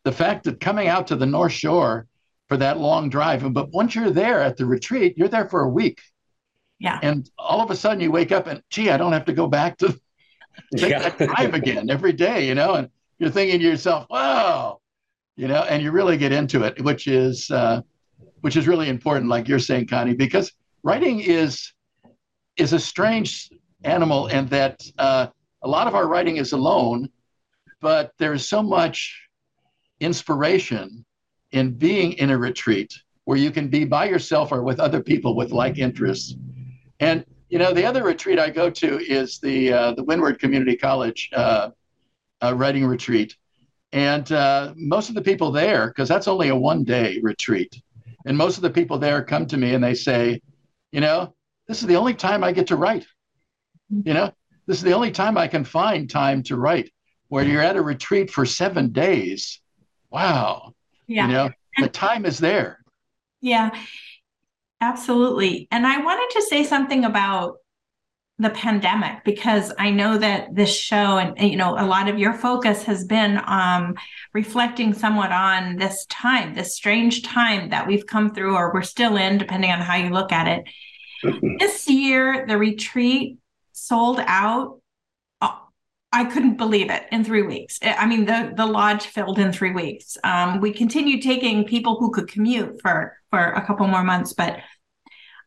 the 0.03 0.11
fact 0.11 0.43
that 0.43 0.59
coming 0.59 0.87
out 0.87 1.07
to 1.07 1.15
the 1.15 1.25
North 1.25 1.53
Shore 1.53 2.05
for 2.47 2.57
that 2.57 2.79
long 2.79 3.09
drive, 3.09 3.43
And 3.43 3.53
but 3.53 3.71
once 3.71 3.95
you're 3.95 4.11
there 4.11 4.41
at 4.41 4.57
the 4.57 4.65
retreat, 4.65 5.17
you're 5.17 5.27
there 5.27 5.47
for 5.47 5.61
a 5.61 5.69
week. 5.69 6.01
Yeah. 6.79 6.99
And 7.01 7.29
all 7.37 7.61
of 7.61 7.71
a 7.71 7.75
sudden 7.75 8.01
you 8.01 8.11
wake 8.11 8.31
up 8.31 8.47
and, 8.47 8.61
gee, 8.69 8.89
I 8.89 8.97
don't 8.97 9.13
have 9.13 9.25
to 9.25 9.33
go 9.33 9.47
back 9.47 9.77
to 9.77 9.87
take 10.77 10.91
yeah. 10.91 11.09
that 11.09 11.17
drive 11.17 11.53
again 11.53 11.89
every 11.89 12.13
day, 12.13 12.47
you 12.47 12.55
know, 12.55 12.75
and 12.75 12.89
you're 13.17 13.29
thinking 13.29 13.59
to 13.59 13.65
yourself, 13.65 14.05
wow, 14.09 14.79
you 15.35 15.47
know, 15.47 15.63
and 15.63 15.81
you 15.81 15.91
really 15.91 16.17
get 16.17 16.31
into 16.31 16.63
it, 16.63 16.81
which 16.83 17.07
is, 17.07 17.49
uh, 17.49 17.81
which 18.41 18.57
is 18.57 18.67
really 18.67 18.89
important, 18.89 19.29
like 19.29 19.47
you're 19.47 19.59
saying, 19.59 19.87
Connie, 19.87 20.13
because 20.13 20.51
writing 20.83 21.21
is 21.21 21.73
is 22.57 22.73
a 22.73 22.79
strange 22.79 23.49
animal, 23.83 24.27
and 24.27 24.49
that 24.49 24.81
uh, 24.99 25.27
a 25.63 25.67
lot 25.67 25.87
of 25.87 25.95
our 25.95 26.07
writing 26.07 26.37
is 26.37 26.51
alone, 26.51 27.09
but 27.81 28.11
there's 28.19 28.47
so 28.47 28.61
much 28.61 29.27
inspiration 29.99 31.03
in 31.53 31.71
being 31.71 32.13
in 32.13 32.31
a 32.31 32.37
retreat 32.37 32.93
where 33.25 33.37
you 33.37 33.51
can 33.51 33.69
be 33.69 33.85
by 33.85 34.05
yourself 34.05 34.51
or 34.51 34.63
with 34.63 34.79
other 34.79 35.01
people 35.01 35.35
with 35.35 35.51
like 35.51 35.77
interests. 35.77 36.35
And 36.99 37.25
you 37.49 37.59
know, 37.59 37.71
the 37.71 37.85
other 37.85 38.03
retreat 38.03 38.39
I 38.39 38.49
go 38.49 38.69
to 38.69 38.99
is 38.99 39.39
the 39.39 39.71
uh, 39.71 39.93
the 39.93 40.03
Windward 40.03 40.39
Community 40.39 40.75
College 40.75 41.29
uh, 41.33 41.69
uh, 42.43 42.53
writing 42.55 42.85
retreat, 42.85 43.37
and 43.91 44.29
uh, 44.31 44.73
most 44.75 45.09
of 45.09 45.15
the 45.15 45.21
people 45.21 45.51
there, 45.51 45.87
because 45.87 46.09
that's 46.09 46.27
only 46.27 46.49
a 46.49 46.55
one 46.55 46.83
day 46.83 47.19
retreat, 47.21 47.79
and 48.25 48.35
most 48.35 48.57
of 48.57 48.63
the 48.63 48.71
people 48.71 48.97
there 48.97 49.23
come 49.23 49.45
to 49.45 49.57
me 49.57 49.75
and 49.75 49.83
they 49.83 49.93
say, 49.93 50.41
you 50.91 50.99
know, 50.99 51.35
this 51.67 51.81
is 51.81 51.87
the 51.87 51.95
only 51.95 52.15
time 52.15 52.43
I 52.43 52.51
get 52.51 52.67
to 52.67 52.75
write. 52.75 53.05
You 53.89 54.15
know, 54.15 54.33
this 54.65 54.77
is 54.77 54.83
the 54.83 54.93
only 54.93 55.11
time 55.11 55.37
I 55.37 55.47
can 55.47 55.63
find 55.63 56.09
time 56.09 56.41
to 56.43 56.57
write. 56.57 56.89
Where 57.27 57.43
you're 57.43 57.61
at 57.61 57.77
a 57.77 57.81
retreat 57.81 58.31
for 58.31 58.45
seven 58.45 58.91
days. 58.91 59.59
Wow. 60.09 60.72
Yeah. 61.07 61.27
You 61.27 61.33
know, 61.33 61.49
the 61.79 61.89
time 61.89 62.25
is 62.25 62.37
there. 62.37 62.79
Yeah, 63.41 63.71
absolutely. 64.79 65.67
And 65.71 65.85
I 65.85 65.97
wanted 66.01 66.33
to 66.39 66.45
say 66.47 66.63
something 66.63 67.05
about 67.05 67.57
the 68.39 68.49
pandemic 68.49 69.23
because 69.23 69.71
I 69.77 69.91
know 69.91 70.17
that 70.17 70.55
this 70.55 70.75
show 70.75 71.17
and 71.17 71.37
you 71.49 71.55
know 71.55 71.75
a 71.77 71.85
lot 71.85 72.09
of 72.09 72.17
your 72.17 72.33
focus 72.33 72.83
has 72.83 73.05
been 73.05 73.39
um, 73.45 73.95
reflecting 74.33 74.93
somewhat 74.93 75.31
on 75.31 75.77
this 75.77 76.05
time, 76.07 76.55
this 76.55 76.75
strange 76.75 77.21
time 77.21 77.69
that 77.69 77.87
we've 77.87 78.07
come 78.07 78.33
through 78.33 78.55
or 78.55 78.73
we're 78.73 78.81
still 78.81 79.17
in, 79.17 79.37
depending 79.37 79.71
on 79.71 79.79
how 79.79 79.95
you 79.95 80.09
look 80.09 80.31
at 80.31 80.47
it. 80.47 80.67
this 81.59 81.87
year, 81.87 82.45
the 82.47 82.57
retreat 82.57 83.37
sold 83.71 84.19
out. 84.25 84.79
I 86.13 86.25
couldn't 86.25 86.57
believe 86.57 86.91
it 86.91 87.03
in 87.11 87.23
three 87.23 87.41
weeks. 87.41 87.79
I 87.81 88.05
mean, 88.05 88.25
the 88.25 88.53
the 88.55 88.65
lodge 88.65 89.07
filled 89.07 89.39
in 89.39 89.51
three 89.51 89.71
weeks. 89.71 90.15
Um, 90.23 90.61
we 90.61 90.71
continued 90.71 91.23
taking 91.23 91.65
people 91.65 91.97
who 91.99 92.11
could 92.11 92.27
commute 92.27 92.79
for 92.81 93.17
for 93.31 93.39
a 93.39 93.65
couple 93.65 93.87
more 93.87 94.03
months, 94.03 94.33
but 94.33 94.59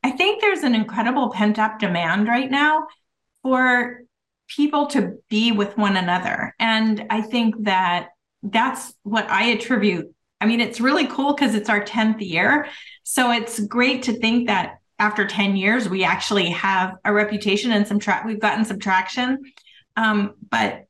I 0.02 0.10
think 0.10 0.40
there's 0.40 0.64
an 0.64 0.74
incredible 0.74 1.30
pent 1.30 1.58
up 1.58 1.78
demand 1.78 2.28
right 2.28 2.50
now 2.50 2.88
for 3.42 4.02
people 4.48 4.86
to 4.88 5.18
be 5.28 5.52
with 5.52 5.76
one 5.78 5.96
another. 5.96 6.54
And 6.58 7.06
I 7.10 7.22
think 7.22 7.64
that 7.64 8.08
that's 8.42 8.94
what 9.02 9.28
I 9.30 9.50
attribute. 9.50 10.12
I 10.40 10.46
mean, 10.46 10.60
it's 10.60 10.80
really 10.80 11.06
cool 11.06 11.34
because 11.34 11.54
it's 11.54 11.68
our 11.68 11.80
10th 11.80 12.20
year. 12.20 12.68
So 13.02 13.30
it's 13.30 13.58
great 13.60 14.02
to 14.04 14.12
think 14.12 14.48
that 14.48 14.78
after 14.98 15.26
10 15.26 15.56
years, 15.56 15.88
we 15.88 16.04
actually 16.04 16.50
have 16.50 16.94
a 17.04 17.12
reputation 17.12 17.72
and 17.72 17.86
some 17.86 17.98
track, 17.98 18.24
we've 18.24 18.40
gotten 18.40 18.64
some 18.64 18.78
traction. 18.78 19.38
Um, 19.96 20.34
but 20.50 20.86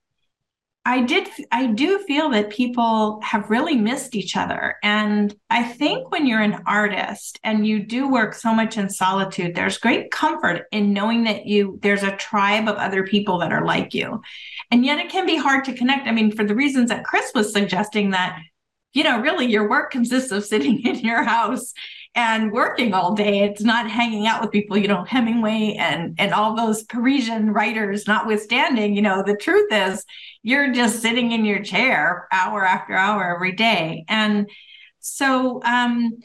I 0.87 1.03
did 1.03 1.29
I 1.51 1.67
do 1.67 1.99
feel 2.07 2.31
that 2.31 2.51
people 2.51 3.21
have 3.25 3.51
really 3.51 3.75
missed 3.75 4.15
each 4.15 4.37
other 4.37 4.77
and 4.85 5.35
I 5.51 5.65
think 5.65 6.13
when 6.13 6.29
you're 6.29 6.41
an 6.41 6.63
artist 6.65 7.41
and 7.43 7.67
you 7.67 7.81
do 7.81 8.09
work 8.09 8.35
so 8.35 8.55
much 8.55 8.77
in 8.77 8.89
solitude 8.89 9.57
there's 9.57 9.79
great 9.79 10.13
comfort 10.13 10.67
in 10.71 10.93
knowing 10.93 11.25
that 11.25 11.45
you 11.45 11.81
there's 11.83 12.05
a 12.05 12.17
tribe 12.17 12.69
of 12.69 12.77
other 12.77 13.05
people 13.05 13.39
that 13.41 13.53
are 13.53 13.67
like 13.67 13.95
you. 13.95 14.23
And 14.71 14.85
yet 14.85 15.01
it 15.01 15.11
can 15.11 15.27
be 15.27 15.37
hard 15.37 15.65
to 15.65 15.75
connect. 15.75 16.07
I 16.07 16.13
mean 16.13 16.31
for 16.31 16.45
the 16.45 16.55
reasons 16.55 16.91
that 16.91 17.05
Chris 17.05 17.33
was 17.35 17.53
suggesting 17.53 18.11
that 18.11 18.39
you 18.93 19.03
know 19.03 19.21
really 19.21 19.47
your 19.47 19.69
work 19.69 19.91
consists 19.91 20.31
of 20.31 20.47
sitting 20.47 20.83
in 20.87 21.01
your 21.01 21.25
house 21.25 21.75
and 22.17 22.51
working 22.51 22.95
all 22.95 23.15
day. 23.15 23.41
It's 23.41 23.63
not 23.63 23.91
hanging 23.91 24.27
out 24.27 24.41
with 24.41 24.51
people, 24.51 24.79
you 24.79 24.89
know, 24.89 25.05
Hemingway 25.05 25.77
and 25.79 26.15
and 26.19 26.33
all 26.33 26.57
those 26.57 26.83
Parisian 26.85 27.53
writers 27.53 28.09
notwithstanding, 28.09 28.97
you 28.97 29.03
know, 29.03 29.23
the 29.23 29.37
truth 29.37 29.71
is 29.71 30.05
you're 30.43 30.73
just 30.73 31.03
sitting 31.03 31.33
in 31.33 31.45
your 31.45 31.63
chair 31.63 32.27
hour 32.33 32.65
after 32.65 32.95
hour 32.95 33.35
every 33.35 33.53
day. 33.53 34.05
And 34.09 34.49
so 34.99 35.61
um 35.65 36.19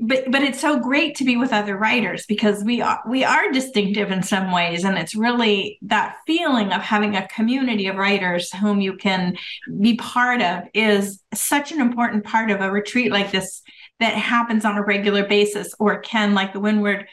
but 0.00 0.30
but 0.30 0.42
it's 0.42 0.60
so 0.60 0.78
great 0.78 1.16
to 1.16 1.24
be 1.24 1.36
with 1.36 1.52
other 1.52 1.76
writers 1.76 2.24
because 2.26 2.62
we 2.62 2.80
are 2.80 3.00
we 3.08 3.24
are 3.24 3.50
distinctive 3.50 4.12
in 4.12 4.22
some 4.22 4.52
ways 4.52 4.84
and 4.84 4.96
it's 4.96 5.16
really 5.16 5.78
that 5.82 6.16
feeling 6.24 6.72
of 6.72 6.80
having 6.80 7.16
a 7.16 7.26
community 7.26 7.88
of 7.88 7.96
writers 7.96 8.52
whom 8.52 8.80
you 8.80 8.96
can 8.96 9.36
be 9.80 9.96
part 9.96 10.40
of 10.40 10.62
is 10.72 11.20
such 11.34 11.72
an 11.72 11.80
important 11.80 12.22
part 12.22 12.52
of 12.52 12.60
a 12.60 12.70
retreat 12.70 13.10
like 13.10 13.32
this 13.32 13.62
that 14.02 14.14
happens 14.14 14.64
on 14.64 14.76
a 14.76 14.84
regular 14.84 15.26
basis 15.26 15.74
or 15.78 16.00
can 16.00 16.34
like 16.34 16.52
the 16.52 16.60
windward 16.60 17.06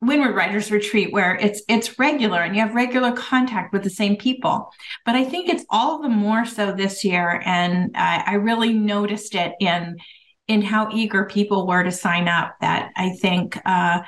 windward 0.00 0.34
writers 0.34 0.70
retreat 0.70 1.12
where 1.12 1.34
it's 1.36 1.62
it's 1.68 1.98
regular 1.98 2.40
and 2.40 2.54
you 2.54 2.60
have 2.60 2.74
regular 2.74 3.12
contact 3.12 3.72
with 3.72 3.82
the 3.82 3.90
same 3.90 4.16
people. 4.16 4.70
But 5.06 5.14
i 5.16 5.24
think 5.24 5.48
it's 5.48 5.64
all 5.70 6.02
the 6.02 6.08
more 6.08 6.44
so 6.44 6.72
this 6.72 7.04
year 7.04 7.42
and 7.44 7.92
I, 7.96 8.24
I 8.26 8.34
really 8.34 8.72
noticed 8.72 9.34
it 9.34 9.52
in 9.60 9.96
in 10.46 10.60
how 10.60 10.90
eager 10.92 11.24
people 11.24 11.66
were 11.66 11.82
to 11.82 11.90
sign 11.92 12.28
up 12.28 12.56
that 12.60 12.90
i 12.96 13.10
think 13.10 13.58
uh, 13.64 14.02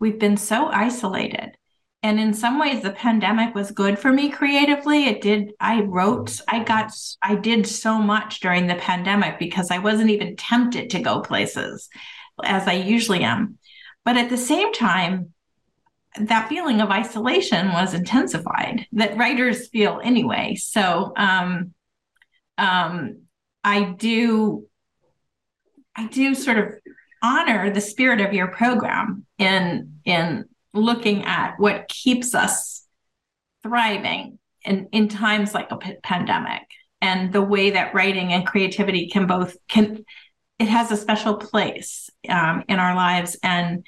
we've 0.00 0.18
been 0.18 0.36
so 0.36 0.66
isolated 0.66 1.56
and 2.02 2.18
in 2.18 2.34
some 2.34 2.58
ways 2.58 2.82
the 2.82 2.90
pandemic 2.90 3.54
was 3.54 3.70
good 3.70 3.98
for 3.98 4.12
me 4.12 4.28
creatively. 4.28 5.04
It 5.04 5.20
did 5.20 5.52
i 5.60 5.82
wrote 5.82 6.40
i 6.48 6.62
got 6.62 6.92
i 7.22 7.34
did 7.34 7.66
so 7.66 7.98
much 7.98 8.40
during 8.40 8.66
the 8.66 8.74
pandemic 8.74 9.38
because 9.38 9.70
i 9.70 9.78
wasn't 9.78 10.10
even 10.10 10.36
tempted 10.36 10.90
to 10.90 11.00
go 11.00 11.20
places 11.20 11.88
as 12.44 12.66
i 12.66 12.72
usually 12.72 13.22
am. 13.22 13.58
But 14.04 14.16
at 14.16 14.30
the 14.30 14.36
same 14.36 14.72
time 14.72 15.32
that 16.20 16.48
feeling 16.48 16.80
of 16.80 16.90
isolation 16.90 17.72
was 17.72 17.94
intensified 17.94 18.86
that 18.92 19.16
writers 19.16 19.68
feel 19.68 20.00
anyway. 20.02 20.56
So 20.56 21.12
um 21.16 21.72
um 22.58 23.22
i 23.64 23.84
do 23.84 24.66
i 25.96 26.06
do 26.08 26.34
sort 26.34 26.58
of 26.58 26.74
honor 27.22 27.70
the 27.70 27.80
spirit 27.80 28.20
of 28.20 28.34
your 28.34 28.48
program 28.48 29.24
in 29.38 30.00
in 30.04 30.44
looking 30.74 31.24
at 31.24 31.54
what 31.58 31.88
keeps 31.88 32.34
us 32.34 32.86
thriving 33.62 34.38
in, 34.64 34.88
in 34.92 35.08
times 35.08 35.54
like 35.54 35.70
a 35.70 35.76
p- 35.76 35.96
pandemic. 36.02 36.62
And 37.00 37.32
the 37.32 37.42
way 37.42 37.70
that 37.70 37.94
writing 37.94 38.32
and 38.32 38.46
creativity 38.46 39.08
can 39.08 39.26
both 39.26 39.56
can 39.68 40.04
it 40.58 40.68
has 40.68 40.92
a 40.92 40.96
special 40.96 41.36
place 41.36 42.08
um, 42.28 42.62
in 42.68 42.78
our 42.78 42.94
lives. 42.94 43.36
And 43.42 43.84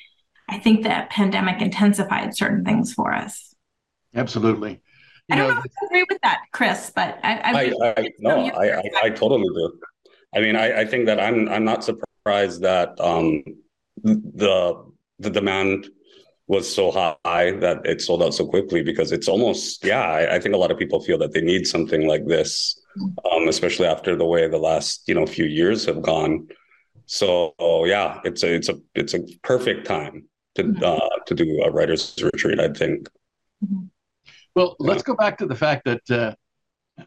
i 0.49 0.59
think 0.59 0.85
that 0.85 1.09
pandemic 1.11 1.63
intensified 1.63 2.37
certain 2.37 2.65
things 2.65 2.93
for 2.93 3.15
us. 3.15 3.55
Absolutely. 4.15 4.83
You 5.29 5.35
I 5.35 5.37
don't 5.37 5.49
know, 5.49 5.55
know 5.55 5.61
if 5.61 5.73
you 5.81 5.87
agree 5.87 6.05
with 6.11 6.21
that, 6.23 6.43
Chris, 6.53 6.93
but 6.95 7.19
I, 7.23 7.35
I, 7.37 7.53
I, 7.53 7.95
I 7.97 8.11
no, 8.19 8.47
I, 8.47 8.77
I, 8.77 8.83
I, 9.05 9.11
totally 9.11 9.45
do. 9.45 9.73
I 10.37 10.41
mean, 10.41 10.55
I, 10.55 10.81
I 10.81 10.85
think 10.85 11.07
that 11.07 11.19
I'm 11.19 11.49
I'm 11.49 11.65
not 11.65 11.83
surprised 11.83 12.61
that 12.61 13.01
um, 13.01 13.43
the 14.03 14.85
the 15.19 15.31
demand 15.31 15.89
was 16.47 16.73
so 16.73 16.91
high 16.91 17.53
that 17.53 17.85
it 17.87 18.03
sold 18.03 18.23
out 18.23 18.35
so 18.35 18.47
quickly 18.47 18.83
because 18.83 19.13
it's 19.13 19.29
almost 19.29 19.85
yeah 19.85 20.03
I, 20.03 20.37
I, 20.37 20.39
think 20.39 20.55
a 20.55 20.59
lot 20.59 20.71
of 20.71 20.79
people 20.79 21.01
feel 21.01 21.17
that 21.19 21.33
they 21.33 21.41
need 21.41 21.67
something 21.67 22.07
like 22.07 22.27
this 22.27 22.79
um, 23.33 23.49
especially 23.49 23.87
after 23.87 24.15
the 24.15 24.27
way 24.27 24.47
the 24.47 24.59
last 24.59 25.09
you 25.09 25.15
know 25.15 25.25
few 25.25 25.47
years 25.47 25.87
have 25.87 26.03
gone 26.03 26.49
so 27.07 27.55
yeah 27.87 28.21
it's 28.25 28.43
a 28.43 28.55
it's 28.55 28.69
a 28.69 28.75
it's 28.95 29.15
a 29.15 29.21
perfect 29.43 29.87
time 29.87 30.25
to 30.55 30.65
mm-hmm. 30.65 30.85
uh, 30.85 31.25
to 31.25 31.35
do 31.35 31.63
a 31.65 31.71
writers 31.71 32.15
retreat 32.23 32.61
i 32.61 32.69
think 32.69 33.09
Mm-hmm. 33.65 33.87
Well, 34.55 34.77
let's 34.79 35.03
go 35.03 35.15
back 35.15 35.39
to 35.39 35.47
the 35.47 35.55
fact 35.55 35.85
that, 35.85 36.11
uh, 36.11 36.35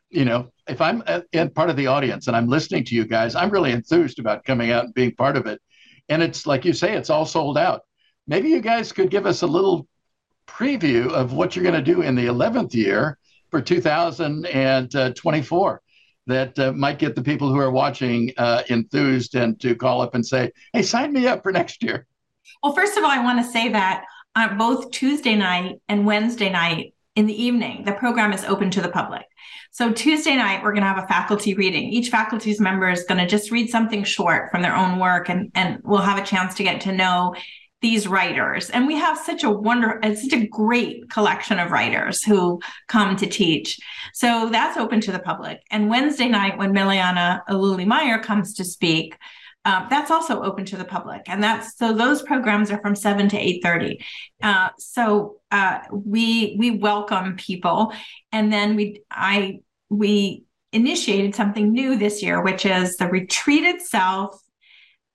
you 0.10 0.25
know, 0.25 0.51
if 0.67 0.82
I'm 0.82 1.01
in 1.32 1.50
part 1.51 1.70
of 1.70 1.77
the 1.77 1.88
audience 1.88 2.27
and 2.27 2.36
I'm 2.36 2.48
listening 2.48 2.84
to 2.86 2.96
you 2.96 3.06
guys, 3.06 3.36
I'm 3.36 3.50
really 3.50 3.72
enthused 3.72 4.20
about 4.20 4.44
coming 4.44 4.72
out 4.72 4.86
and 4.86 4.94
being 4.94 5.15
part 5.15 5.38
of 5.38 5.46
it. 5.46 5.62
And 6.10 6.22
it's 6.22 6.46
like 6.46 6.65
you 6.65 6.74
say, 6.74 6.94
it's 6.94 7.10
all 7.10 7.25
sold 7.25 7.58
out. 7.58 7.82
Maybe 8.27 8.50
you 8.50 8.60
guys 8.60 8.91
could 8.91 9.10
give 9.10 9.25
us 9.25 9.41
a 9.41 9.48
little 9.48 9.88
preview 10.48 11.10
of 11.12 11.31
what 11.34 11.55
you're 11.55 11.63
going 11.63 11.75
to 11.75 11.81
do 11.81 12.01
in 12.01 12.15
the 12.15 12.25
11th 12.25 12.74
year 12.74 13.17
for 13.50 13.62
2024 13.62 15.81
that 16.27 16.60
uh, 16.60 16.74
might 16.74 17.00
get 17.00 17.15
the 17.15 17.24
people 17.24 17.50
who 17.50 17.60
are 17.60 17.72
watching 17.72 18.34
uh, 18.38 18.63
enthused 18.67 19.36
and 19.36 19.57
to 19.62 19.74
call 19.75 20.01
up 20.01 20.13
and 20.13 20.25
say, 20.25 20.51
hey, 20.74 20.81
sign 20.81 21.13
me 21.13 21.25
up 21.25 21.41
for 21.41 21.53
next 21.53 21.81
year. 21.81 22.05
Well, 22.62 22.74
first 22.74 22.98
of 22.98 23.05
all, 23.05 23.10
I 23.10 23.24
want 23.24 23.46
to 23.46 23.50
say 23.50 23.69
that 23.69 24.03
uh, 24.36 24.53
both 24.55 24.91
Tuesday 24.91 25.36
night 25.36 25.77
and 25.88 26.05
Wednesday 26.05 26.50
night 26.50 26.93
in 27.15 27.27
the 27.27 27.41
evening, 27.41 27.86
the 27.86 27.93
program 27.93 28.34
is 28.34 28.43
open 28.43 28.69
to 28.72 28.81
the 28.81 28.89
public. 28.89 29.24
So 29.72 29.93
Tuesday 29.93 30.36
night, 30.36 30.63
we're 30.63 30.74
going 30.74 30.84
to 30.84 30.88
have 30.88 31.01
a 31.03 31.07
faculty 31.07 31.53
reading. 31.53 31.89
Each 31.89 32.10
faculty's 32.10 32.60
member 32.60 32.89
is 32.89 33.03
going 33.03 33.19
to 33.19 33.27
just 33.27 33.51
read 33.51 33.69
something 33.69 34.03
short 34.03 34.51
from 34.51 34.62
their 34.62 34.75
own 34.75 35.00
work, 35.00 35.29
and, 35.29 35.50
and 35.55 35.79
we'll 35.84 36.01
have 36.01 36.17
a 36.17 36.25
chance 36.25 36.55
to 36.55 36.63
get 36.63 36.81
to 36.81 36.91
know 36.91 37.36
these 37.88 38.06
writers. 38.06 38.70
And 38.70 38.86
we 38.86 38.96
have 38.96 39.17
such 39.17 39.46
a 39.46 39.50
wonder, 39.50 39.98
such 40.03 40.34
a 40.34 40.46
great 40.48 41.10
collection 41.10 41.58
of 41.58 41.72
writers 41.72 42.22
who 42.22 42.60
come 42.89 43.15
to 43.15 43.25
teach. 43.25 43.79
So 44.13 44.50
that's 44.50 44.77
open 44.77 45.00
to 45.01 45.13
the 45.13 45.20
public. 45.20 45.62
And 45.72 45.89
Wednesday 45.89 46.27
night, 46.27 46.58
when 46.58 46.74
Manulani 46.74 47.39
Aluli 47.50 47.86
Meyer 47.86 48.20
comes 48.20 48.56
to 48.56 48.65
speak, 48.65 49.15
uh, 49.63 49.88
that's 49.89 50.12
also 50.12 50.44
open 50.44 50.65
to 50.65 50.77
the 50.77 50.86
public, 50.86 51.24
and 51.27 51.44
that's 51.44 51.77
so 51.77 51.91
those 51.91 52.22
programs 52.22 52.72
are 52.72 52.79
from 52.79 52.96
seven 52.96 53.27
to 53.27 53.38
eight 53.38 53.62
thirty. 53.62 54.00
Uh, 54.41 54.70
so 54.77 55.38
uh, 55.51 55.79
we 55.91 56.56
we 56.58 56.72
welcome 56.72 57.36
people, 57.36 57.91
and 58.32 58.51
then 58.53 58.77
we 58.77 59.01
I 59.12 59.60
we 59.89 60.46
initiated 60.72 61.36
something 61.36 61.74
new 61.74 61.98
this 61.98 62.24
year, 62.24 62.41
which 62.41 62.65
is 62.65 62.96
the 62.96 63.08
retreat 63.08 63.65
itself 63.65 64.41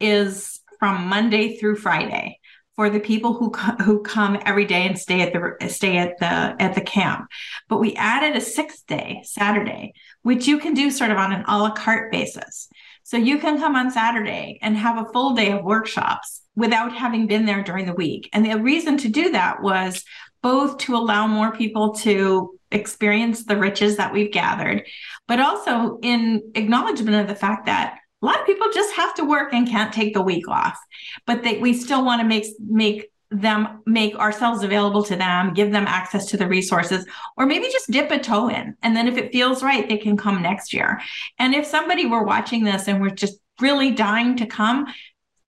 is 0.01 0.61
from 0.79 1.07
Monday 1.07 1.57
through 1.57 1.77
Friday 1.77 2.32
for 2.77 2.89
the 2.91 3.01
people 3.01 3.35
who 3.35 3.51
who 3.83 4.03
come 4.03 4.39
every 4.45 4.65
day 4.65 4.87
and 4.87 4.99
stay 4.99 5.21
at 5.21 5.33
the 5.33 5.69
stay 5.69 5.99
at 5.99 6.19
the 6.19 6.27
at 6.63 6.75
the 6.75 6.81
camp. 6.81 7.29
But 7.69 7.81
we 7.81 7.95
added 7.95 8.37
a 8.37 8.41
sixth 8.41 8.87
day, 8.87 9.23
Saturday, 9.25 9.95
which 10.23 10.47
you 10.47 10.59
can 10.59 10.75
do 10.75 10.91
sort 10.91 11.11
of 11.11 11.19
on 11.19 11.33
an 11.33 11.45
a 11.47 11.59
la 11.59 11.71
carte 11.71 12.11
basis. 12.11 12.69
So 13.05 13.17
you 13.17 13.39
can 13.39 13.59
come 13.59 13.75
on 13.75 13.91
Saturday 13.91 14.59
and 14.63 14.77
have 14.77 14.99
a 14.99 15.13
full 15.13 15.35
day 15.35 15.51
of 15.53 15.65
workshops 15.65 16.43
without 16.55 16.93
having 16.93 17.27
been 17.27 17.47
there 17.47 17.63
during 17.63 17.87
the 17.87 17.95
week. 17.95 18.29
And 18.33 18.45
the 18.45 18.59
reason 18.59 18.97
to 18.99 19.09
do 19.09 19.33
that 19.33 19.63
was 19.63 20.05
both 20.43 20.79
to 20.79 20.97
allow 20.97 21.27
more 21.27 21.53
people 21.53 21.95
to 21.95 22.59
experience 22.71 23.45
the 23.45 23.57
riches 23.57 23.97
that 23.97 24.13
we've 24.13 24.33
gathered, 24.33 24.87
but 25.29 25.41
also 25.41 25.99
in 26.03 26.53
acknowledgement 26.55 27.17
of 27.17 27.29
the 27.29 27.35
fact 27.35 27.67
that 27.67 27.99
a 28.23 28.27
lot 28.27 28.41
of 28.41 28.47
people 28.47 28.69
just 28.73 28.95
have 28.95 29.15
to 29.15 29.25
work 29.25 29.53
and 29.53 29.69
can't 29.69 29.93
take 29.93 30.15
the 30.15 30.23
week 30.23 30.49
off 30.49 30.79
but 31.27 31.43
they, 31.43 31.59
we 31.59 31.73
still 31.73 32.05
want 32.05 32.21
to 32.21 32.27
make 32.27 32.47
make 32.59 33.13
them 33.33 33.81
make 33.87 34.15
ourselves 34.17 34.63
available 34.63 35.03
to 35.03 35.17
them 35.17 35.55
give 35.55 35.73
them 35.73 35.87
access 35.87 36.27
to 36.27 36.37
the 36.37 36.47
resources 36.47 37.07
or 37.37 37.47
maybe 37.47 37.67
just 37.73 37.91
dip 37.91 38.11
a 38.11 38.19
toe 38.19 38.49
in. 38.49 38.77
And 38.83 38.95
then 38.95 39.09
if 39.09 39.17
it 39.17 39.33
feels 39.33 39.63
right 39.63 39.89
they 39.89 39.97
can 39.97 40.17
come 40.17 40.43
next 40.43 40.73
year. 40.73 41.01
And 41.39 41.55
if 41.55 41.67
somebody 41.67 42.07
were 42.07 42.25
watching 42.25 42.65
this 42.65 42.89
and 42.89 43.01
we're 43.01 43.11
just 43.11 43.39
really 43.61 43.91
dying 43.93 44.37
to 44.37 44.47
come 44.47 44.87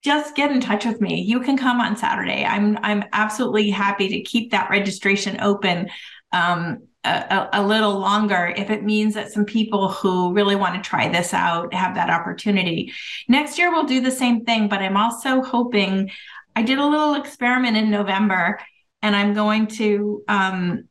just 0.03 0.37
get 0.37 0.51
in 0.51 0.61
touch 0.61 0.85
with 0.85 1.01
me. 1.01 1.23
You 1.23 1.41
can 1.41 1.57
come 1.57 1.81
on 1.81 1.97
saturday. 1.97 2.45
I'm 2.45 2.79
i'm 2.83 3.05
absolutely 3.13 3.71
happy 3.71 4.09
to 4.09 4.23
keep 4.23 4.51
that 4.51 4.71
registration 4.71 5.41
open 5.41 5.91
um, 6.33 6.89
a, 7.05 7.49
a, 7.53 7.63
little 7.63 7.99
longer 7.99 8.53
if 8.57 8.71
it 8.71 8.83
means 8.83 9.15
that 9.15 9.31
some 9.31 9.45
people 9.45 9.89
who 9.89 10.33
really 10.33 10.57
want 10.57 10.75
to 10.75 10.89
try 10.89 11.09
this 11.09 11.35
out 11.35 11.75
have 11.75 11.95
that 11.95 12.11
opportunity. 12.11 12.93
Next 13.29 13.59
year, 13.59 13.71
we'll 13.71 13.85
do 13.85 14.01
the 14.01 14.11
same 14.11 14.45
thing, 14.45 14.69
but 14.69 14.81
I'm 14.81 14.97
also 14.97 15.43
hoping 15.43 16.11
I 16.57 16.63
did 16.63 16.79
a 16.79 16.87
little 16.87 17.15
experiment 17.15 17.77
in 17.77 17.91
November 17.91 18.59
and 19.03 19.15
I'm 19.15 19.35
going 19.35 19.67
to, 19.67 20.23
um, 20.29 20.89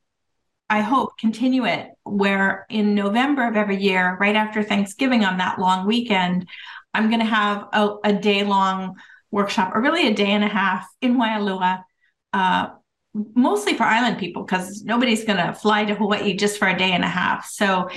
I 0.69 0.81
hope, 0.81 1.17
continue 1.17 1.65
it 1.65 1.89
where 2.03 2.65
in 2.69 2.95
November 2.95 3.47
of 3.47 3.55
every 3.55 3.77
year, 3.77 4.17
right 4.19 4.35
after 4.35 4.61
Thanksgiving 4.61 5.25
on 5.25 5.37
that 5.37 5.59
long 5.59 5.87
weekend, 5.87 6.47
I'm 6.93 7.09
going 7.09 7.21
to 7.21 7.25
have 7.25 7.67
a, 7.73 7.95
a 8.03 8.13
day 8.13 8.43
long 8.43 8.95
workshop 9.31 9.71
or 9.73 9.81
really 9.81 10.07
a 10.07 10.13
day 10.13 10.31
and 10.31 10.43
a 10.43 10.47
half 10.47 10.87
in 11.01 11.17
Waialua. 11.17 11.83
Uh, 12.31 12.69
mostly 13.13 13.75
for 13.75 13.83
island 13.83 14.17
people 14.17 14.43
because 14.43 14.83
nobody's 14.83 15.23
going 15.23 15.37
to 15.37 15.53
fly 15.53 15.85
to 15.85 15.95
Hawaii 15.95 16.35
just 16.35 16.57
for 16.57 16.67
a 16.67 16.77
day 16.77 16.91
and 16.91 17.03
a 17.03 17.07
half. 17.07 17.47
So 17.49 17.89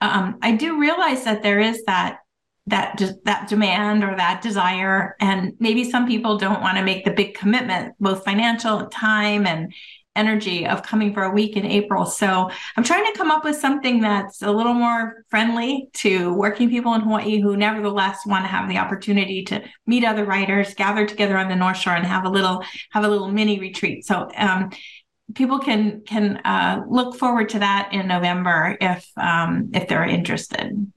um, 0.00 0.38
I 0.42 0.52
do 0.52 0.80
realize 0.80 1.24
that 1.24 1.42
there 1.42 1.60
is 1.60 1.82
that 1.84 2.18
that 2.68 3.00
that 3.24 3.48
demand 3.48 4.02
or 4.02 4.16
that 4.16 4.42
desire, 4.42 5.14
and 5.20 5.52
maybe 5.60 5.88
some 5.88 6.06
people 6.06 6.36
don't 6.36 6.60
want 6.60 6.76
to 6.76 6.82
make 6.84 7.04
the 7.04 7.12
big 7.12 7.34
commitment, 7.34 7.94
both 8.00 8.24
financial 8.24 8.86
time 8.86 9.46
and 9.46 9.72
energy 10.16 10.66
of 10.66 10.82
coming 10.82 11.14
for 11.14 11.24
a 11.24 11.30
week 11.30 11.56
in 11.56 11.64
April. 11.64 12.06
So 12.06 12.50
I'm 12.76 12.84
trying 12.84 13.04
to 13.04 13.18
come 13.18 13.30
up 13.30 13.44
with 13.44 13.56
something 13.56 14.00
that's 14.00 14.42
a 14.42 14.50
little 14.50 14.74
more 14.74 15.24
friendly 15.30 15.88
to 15.94 16.34
working 16.34 16.68
people 16.70 16.94
in 16.94 17.02
Hawaii 17.02 17.40
who 17.40 17.56
nevertheless 17.56 18.26
want 18.26 18.44
to 18.44 18.48
have 18.48 18.68
the 18.68 18.78
opportunity 18.78 19.44
to 19.44 19.62
meet 19.86 20.04
other 20.04 20.24
writers, 20.24 20.74
gather 20.74 21.06
together 21.06 21.36
on 21.36 21.48
the 21.48 21.56
North 21.56 21.76
Shore 21.76 21.94
and 21.94 22.06
have 22.06 22.24
a 22.24 22.30
little 22.30 22.64
have 22.90 23.04
a 23.04 23.08
little 23.08 23.28
mini 23.28 23.60
retreat. 23.60 24.04
So 24.04 24.28
um, 24.36 24.70
people 25.34 25.58
can 25.58 26.02
can 26.02 26.38
uh, 26.38 26.82
look 26.88 27.16
forward 27.16 27.48
to 27.50 27.58
that 27.60 27.90
in 27.92 28.06
November 28.06 28.76
if 28.80 29.06
um, 29.16 29.70
if 29.74 29.88
they're 29.88 30.04
interested. 30.04 30.92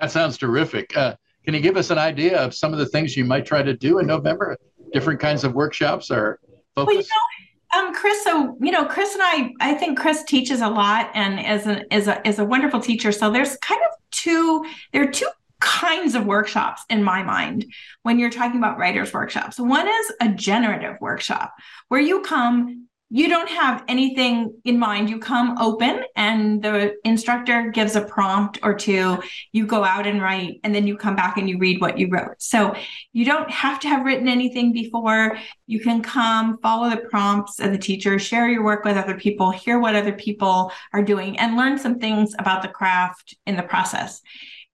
That 0.00 0.10
sounds 0.10 0.38
terrific. 0.38 0.96
Uh, 0.96 1.16
can 1.44 1.54
you 1.54 1.60
give 1.60 1.76
us 1.76 1.90
an 1.90 1.98
idea 1.98 2.38
of 2.38 2.54
some 2.54 2.72
of 2.72 2.78
the 2.78 2.86
things 2.86 3.16
you 3.16 3.24
might 3.24 3.46
try 3.46 3.62
to 3.62 3.74
do 3.74 3.98
in 3.98 4.06
November? 4.06 4.56
Different 4.92 5.20
kinds 5.20 5.44
of 5.44 5.54
workshops 5.54 6.10
or 6.10 6.38
focus? 6.86 6.94
Well, 6.94 7.02
you 7.02 7.80
know, 7.80 7.88
um, 7.88 7.94
Chris. 7.94 8.22
So 8.24 8.56
you 8.60 8.70
know, 8.70 8.86
Chris 8.86 9.14
and 9.14 9.22
I. 9.22 9.52
I 9.60 9.74
think 9.74 9.98
Chris 9.98 10.24
teaches 10.24 10.60
a 10.60 10.68
lot 10.68 11.10
and 11.14 11.38
is 11.38 11.66
a 11.66 11.94
is 11.94 12.08
a 12.08 12.26
is 12.26 12.38
a 12.38 12.44
wonderful 12.44 12.80
teacher. 12.80 13.12
So 13.12 13.30
there's 13.30 13.56
kind 13.58 13.80
of 13.90 13.96
two. 14.10 14.64
There 14.92 15.02
are 15.02 15.10
two 15.10 15.28
kinds 15.60 16.14
of 16.14 16.24
workshops 16.24 16.82
in 16.88 17.02
my 17.02 17.22
mind 17.22 17.66
when 18.02 18.18
you're 18.18 18.30
talking 18.30 18.58
about 18.58 18.78
writers 18.78 19.12
workshops. 19.12 19.58
One 19.58 19.88
is 19.88 20.12
a 20.20 20.28
generative 20.28 20.96
workshop 21.00 21.54
where 21.88 22.00
you 22.00 22.20
come 22.22 22.87
you 23.10 23.28
don't 23.28 23.48
have 23.48 23.84
anything 23.88 24.52
in 24.66 24.78
mind. 24.78 25.08
You 25.08 25.18
come 25.18 25.56
open 25.58 26.02
and 26.14 26.62
the 26.62 26.94
instructor 27.04 27.70
gives 27.70 27.96
a 27.96 28.02
prompt 28.02 28.58
or 28.62 28.74
two. 28.74 29.18
You 29.52 29.66
go 29.66 29.82
out 29.82 30.06
and 30.06 30.20
write, 30.20 30.60
and 30.62 30.74
then 30.74 30.86
you 30.86 30.96
come 30.96 31.16
back 31.16 31.38
and 31.38 31.48
you 31.48 31.58
read 31.58 31.80
what 31.80 31.98
you 31.98 32.08
wrote. 32.10 32.34
So 32.38 32.74
you 33.14 33.24
don't 33.24 33.50
have 33.50 33.80
to 33.80 33.88
have 33.88 34.04
written 34.04 34.28
anything 34.28 34.72
before. 34.72 35.38
You 35.66 35.80
can 35.80 36.02
come, 36.02 36.58
follow 36.58 36.90
the 36.90 36.98
prompts 36.98 37.60
of 37.60 37.72
the 37.72 37.78
teacher, 37.78 38.18
share 38.18 38.48
your 38.48 38.62
work 38.62 38.84
with 38.84 38.98
other 38.98 39.16
people, 39.16 39.50
hear 39.52 39.78
what 39.78 39.94
other 39.94 40.12
people 40.12 40.70
are 40.92 41.02
doing, 41.02 41.38
and 41.38 41.56
learn 41.56 41.78
some 41.78 41.98
things 41.98 42.34
about 42.38 42.60
the 42.60 42.68
craft 42.68 43.34
in 43.46 43.56
the 43.56 43.62
process. 43.62 44.20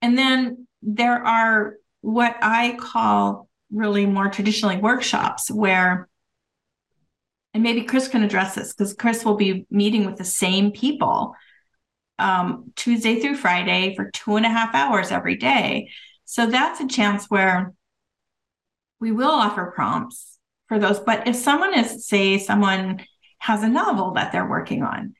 And 0.02 0.18
then 0.18 0.66
there 0.82 1.24
are 1.24 1.76
what 2.00 2.36
I 2.42 2.76
call 2.80 3.48
really 3.70 4.06
more 4.06 4.28
traditionally 4.28 4.76
workshops 4.76 5.50
where 5.50 6.08
and 7.54 7.62
maybe 7.62 7.82
Chris 7.82 8.08
can 8.08 8.24
address 8.24 8.56
this 8.56 8.74
because 8.74 8.92
Chris 8.92 9.24
will 9.24 9.36
be 9.36 9.64
meeting 9.70 10.04
with 10.04 10.16
the 10.16 10.24
same 10.24 10.72
people 10.72 11.34
um, 12.18 12.72
Tuesday 12.74 13.20
through 13.20 13.36
Friday 13.36 13.94
for 13.94 14.10
two 14.10 14.36
and 14.36 14.44
a 14.44 14.48
half 14.50 14.74
hours 14.74 15.12
every 15.12 15.36
day. 15.36 15.88
So 16.24 16.46
that's 16.46 16.80
a 16.80 16.88
chance 16.88 17.30
where 17.30 17.72
we 19.00 19.12
will 19.12 19.30
offer 19.30 19.72
prompts 19.74 20.38
for 20.68 20.78
those. 20.78 20.98
But 20.98 21.28
if 21.28 21.36
someone 21.36 21.78
is, 21.78 22.06
say, 22.06 22.38
someone 22.38 23.04
has 23.38 23.62
a 23.62 23.68
novel 23.68 24.12
that 24.12 24.32
they're 24.32 24.48
working 24.48 24.82
on 24.82 25.14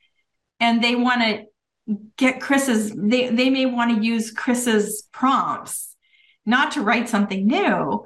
and 0.59 0.83
they 0.83 0.95
want 0.95 1.21
to 1.21 1.43
get 2.17 2.41
Chris's, 2.41 2.91
they, 2.95 3.29
they 3.29 3.49
may 3.49 3.65
want 3.65 3.95
to 3.95 4.05
use 4.05 4.31
Chris's 4.31 5.07
prompts, 5.13 5.95
not 6.45 6.73
to 6.73 6.81
write 6.81 7.07
something 7.07 7.45
new, 7.45 8.05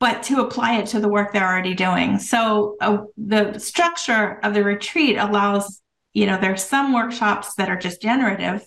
but 0.00 0.22
to 0.24 0.40
apply 0.40 0.78
it 0.78 0.86
to 0.86 1.00
the 1.00 1.08
work 1.08 1.32
they're 1.32 1.48
already 1.48 1.74
doing. 1.74 2.18
So 2.18 2.76
uh, 2.80 2.98
the 3.16 3.58
structure 3.58 4.38
of 4.42 4.54
the 4.54 4.62
retreat 4.62 5.16
allows, 5.16 5.80
you 6.14 6.26
know, 6.26 6.38
there's 6.40 6.64
some 6.64 6.92
workshops 6.92 7.54
that 7.54 7.68
are 7.68 7.78
just 7.78 8.00
generative. 8.00 8.64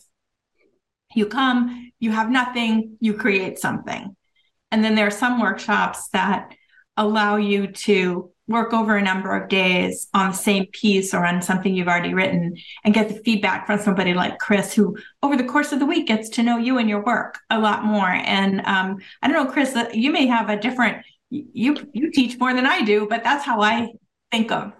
You 1.15 1.25
come, 1.25 1.91
you 1.99 2.11
have 2.11 2.29
nothing, 2.29 2.97
you 2.99 3.13
create 3.13 3.59
something. 3.59 4.15
And 4.71 4.83
then 4.83 4.95
there 4.95 5.07
are 5.07 5.11
some 5.11 5.39
workshops 5.39 6.09
that 6.09 6.53
allow 6.97 7.37
you 7.37 7.67
to 7.67 8.31
work 8.47 8.73
over 8.73 8.97
a 8.97 9.01
number 9.01 9.35
of 9.35 9.49
days 9.49 10.07
on 10.13 10.31
the 10.31 10.37
same 10.37 10.65
piece 10.67 11.13
or 11.13 11.25
on 11.25 11.41
something 11.41 11.73
you've 11.73 11.87
already 11.87 12.13
written 12.13 12.55
and 12.83 12.93
get 12.93 13.07
the 13.07 13.21
feedback 13.23 13.65
from 13.65 13.79
somebody 13.79 14.13
like 14.13 14.39
Chris, 14.39 14.73
who 14.73 14.97
over 15.23 15.37
the 15.37 15.43
course 15.43 15.71
of 15.71 15.79
the 15.79 15.85
week 15.85 16.07
gets 16.07 16.29
to 16.29 16.43
know 16.43 16.57
you 16.57 16.77
and 16.77 16.89
your 16.89 17.03
work 17.03 17.39
a 17.49 17.59
lot 17.59 17.85
more. 17.85 18.09
And 18.09 18.61
um, 18.65 18.97
I 19.21 19.27
don't 19.27 19.45
know, 19.45 19.51
Chris, 19.51 19.77
you 19.93 20.11
may 20.11 20.27
have 20.27 20.49
a 20.49 20.59
different 20.59 21.05
you 21.31 21.77
you 21.93 22.11
teach 22.11 22.37
more 22.37 22.53
than 22.53 22.65
I 22.65 22.81
do, 22.81 23.07
but 23.09 23.23
that's 23.23 23.45
how 23.45 23.61
I 23.61 23.93
think 24.31 24.51
of. 24.51 24.73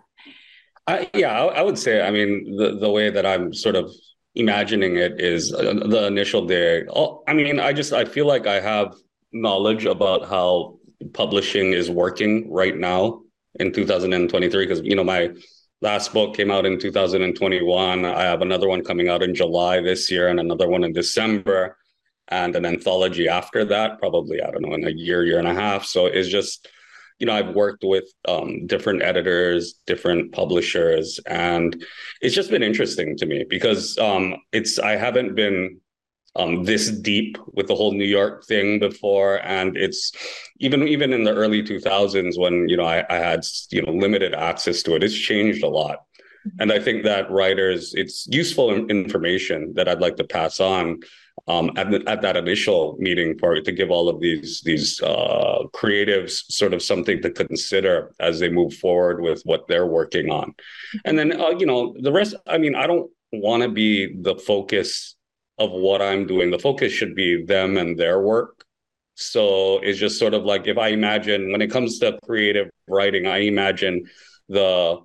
I, 0.86 1.10
yeah, 1.14 1.32
I, 1.32 1.60
I, 1.60 1.62
would 1.62 1.78
say. 1.78 2.02
I 2.02 2.12
mean, 2.12 2.56
the 2.58 2.78
the 2.78 2.90
way 2.90 3.10
that 3.10 3.26
I'm 3.26 3.54
sort 3.54 3.76
of 3.76 3.92
imagining 4.36 4.98
it 4.98 5.20
is 5.20 5.54
uh, 5.54 5.74
the 5.86 6.06
initial 6.08 6.46
day. 6.46 6.86
Oh, 6.94 7.24
I 7.28 7.34
mean, 7.34 7.60
I 7.60 7.72
just 7.72 7.94
I 7.94 8.06
feel 8.06 8.28
like 8.28 8.48
I 8.48 8.60
have 8.60 8.94
knowledge 9.32 9.86
about 9.86 10.28
how 10.28 10.78
publishing 11.14 11.72
is 11.72 11.90
working 11.90 12.52
right 12.52 12.76
now 12.76 13.22
in 13.56 13.72
2023 13.72 14.66
because 14.66 14.82
you 14.84 14.96
know 14.96 15.04
my 15.04 15.30
last 15.82 16.14
book 16.14 16.36
came 16.36 16.52
out 16.52 16.66
in 16.66 16.78
2021. 16.80 18.06
I 18.06 18.24
have 18.24 18.42
another 18.42 18.68
one 18.68 18.84
coming 18.84 19.08
out 19.08 19.24
in 19.24 19.34
July 19.34 19.82
this 19.82 20.12
year 20.12 20.28
and 20.28 20.40
another 20.40 20.68
one 20.68 20.84
in 20.84 20.94
December 20.94 21.78
and 22.32 22.56
an 22.56 22.66
anthology 22.66 23.28
after 23.28 23.66
that, 23.66 24.00
probably, 24.00 24.42
I 24.42 24.50
don't 24.50 24.64
know, 24.64 24.74
in 24.74 24.88
a 24.88 24.92
year, 24.92 25.26
year 25.26 25.38
and 25.38 25.48
a 25.48 25.54
half. 25.54 25.86
So 25.86 26.06
it's 26.06 26.30
just, 26.30 26.68
you 27.20 27.28
know, 27.28 27.34
I've 27.34 27.54
worked 27.54 27.84
with 27.84 28.06
um, 28.28 28.66
different 28.66 29.04
editors, 29.04 29.80
different 29.86 30.32
publishers, 30.32 31.20
and 31.28 31.86
it's 32.22 32.34
just 32.34 32.50
been 32.50 32.64
interesting 32.64 33.18
to 33.18 33.26
me 33.26 33.46
because 33.48 33.98
um, 33.98 34.38
it's, 34.52 34.80
I 34.80 34.96
haven't 34.96 35.36
been 35.36 35.82
um, 36.38 36.64
this 36.64 36.90
deep 36.90 37.38
with 37.54 37.68
the 37.68 37.76
whole 37.76 37.92
New 37.92 38.06
York 38.06 38.46
thing 38.46 38.80
before, 38.80 39.46
and 39.46 39.76
it's 39.76 40.14
even 40.60 40.88
even 40.88 41.12
in 41.12 41.26
the 41.26 41.36
early 41.36 41.62
2000s 41.62 42.40
when 42.40 42.70
you 42.70 42.78
know 42.78 42.86
I, 42.86 43.06
I 43.10 43.18
had 43.18 43.42
you 43.70 43.82
know 43.82 43.92
limited 43.92 44.34
access 44.34 44.82
to 44.84 44.96
it. 44.96 45.04
It's 45.04 45.14
changed 45.14 45.62
a 45.62 45.68
lot, 45.68 46.06
and 46.60 46.72
I 46.72 46.80
think 46.80 47.04
that 47.04 47.30
writers, 47.30 47.94
it's 47.96 48.28
useful 48.28 48.74
information 48.74 49.74
that 49.76 49.90
I'd 49.90 50.00
like 50.00 50.16
to 50.18 50.24
pass 50.24 50.62
on 50.62 51.02
um, 51.52 51.72
at, 51.76 51.92
the, 51.92 52.04
at 52.08 52.22
that 52.22 52.38
initial 52.38 52.96
meeting 53.00 53.38
for 53.38 53.60
to 53.60 53.72
give 53.72 53.92
all 53.92 54.08
of 54.08 54.20
these 54.20 54.62
these 54.62 55.02
uh, 55.02 55.64
creatives 55.74 56.34
sort 56.60 56.74
of 56.74 56.82
something 56.82 57.22
to 57.22 57.30
consider 57.30 58.14
as 58.20 58.40
they 58.40 58.50
move 58.50 58.74
forward 58.76 59.22
with 59.22 59.42
what 59.44 59.68
they're 59.68 59.92
working 60.00 60.30
on, 60.30 60.54
and 61.06 61.18
then 61.20 61.30
uh, 61.40 61.50
you 61.60 61.66
know 61.66 61.96
the 62.00 62.12
rest. 62.12 62.36
I 62.48 62.58
mean, 62.58 62.76
I 62.76 62.88
don't 62.88 63.10
want 63.32 63.64
to 63.64 63.70
be 63.70 63.92
the 64.22 64.36
focus 64.36 65.16
of 65.58 65.72
what 65.72 66.02
I'm 66.02 66.26
doing. 66.26 66.52
The 66.52 66.60
focus 66.60 66.92
should 66.92 67.16
be 67.16 67.44
them 67.46 67.78
and 67.78 67.98
their 67.98 68.22
work. 68.22 68.66
So 69.16 69.80
it's 69.80 70.00
just 70.00 70.18
sort 70.18 70.34
of 70.34 70.44
like 70.44 70.68
if 70.68 70.78
I 70.78 70.90
imagine 70.90 71.52
when 71.52 71.62
it 71.62 71.70
comes 71.70 72.00
to 72.00 72.18
creative 72.26 72.70
writing, 72.88 73.28
I 73.28 73.40
imagine 73.40 74.06
the 74.48 75.00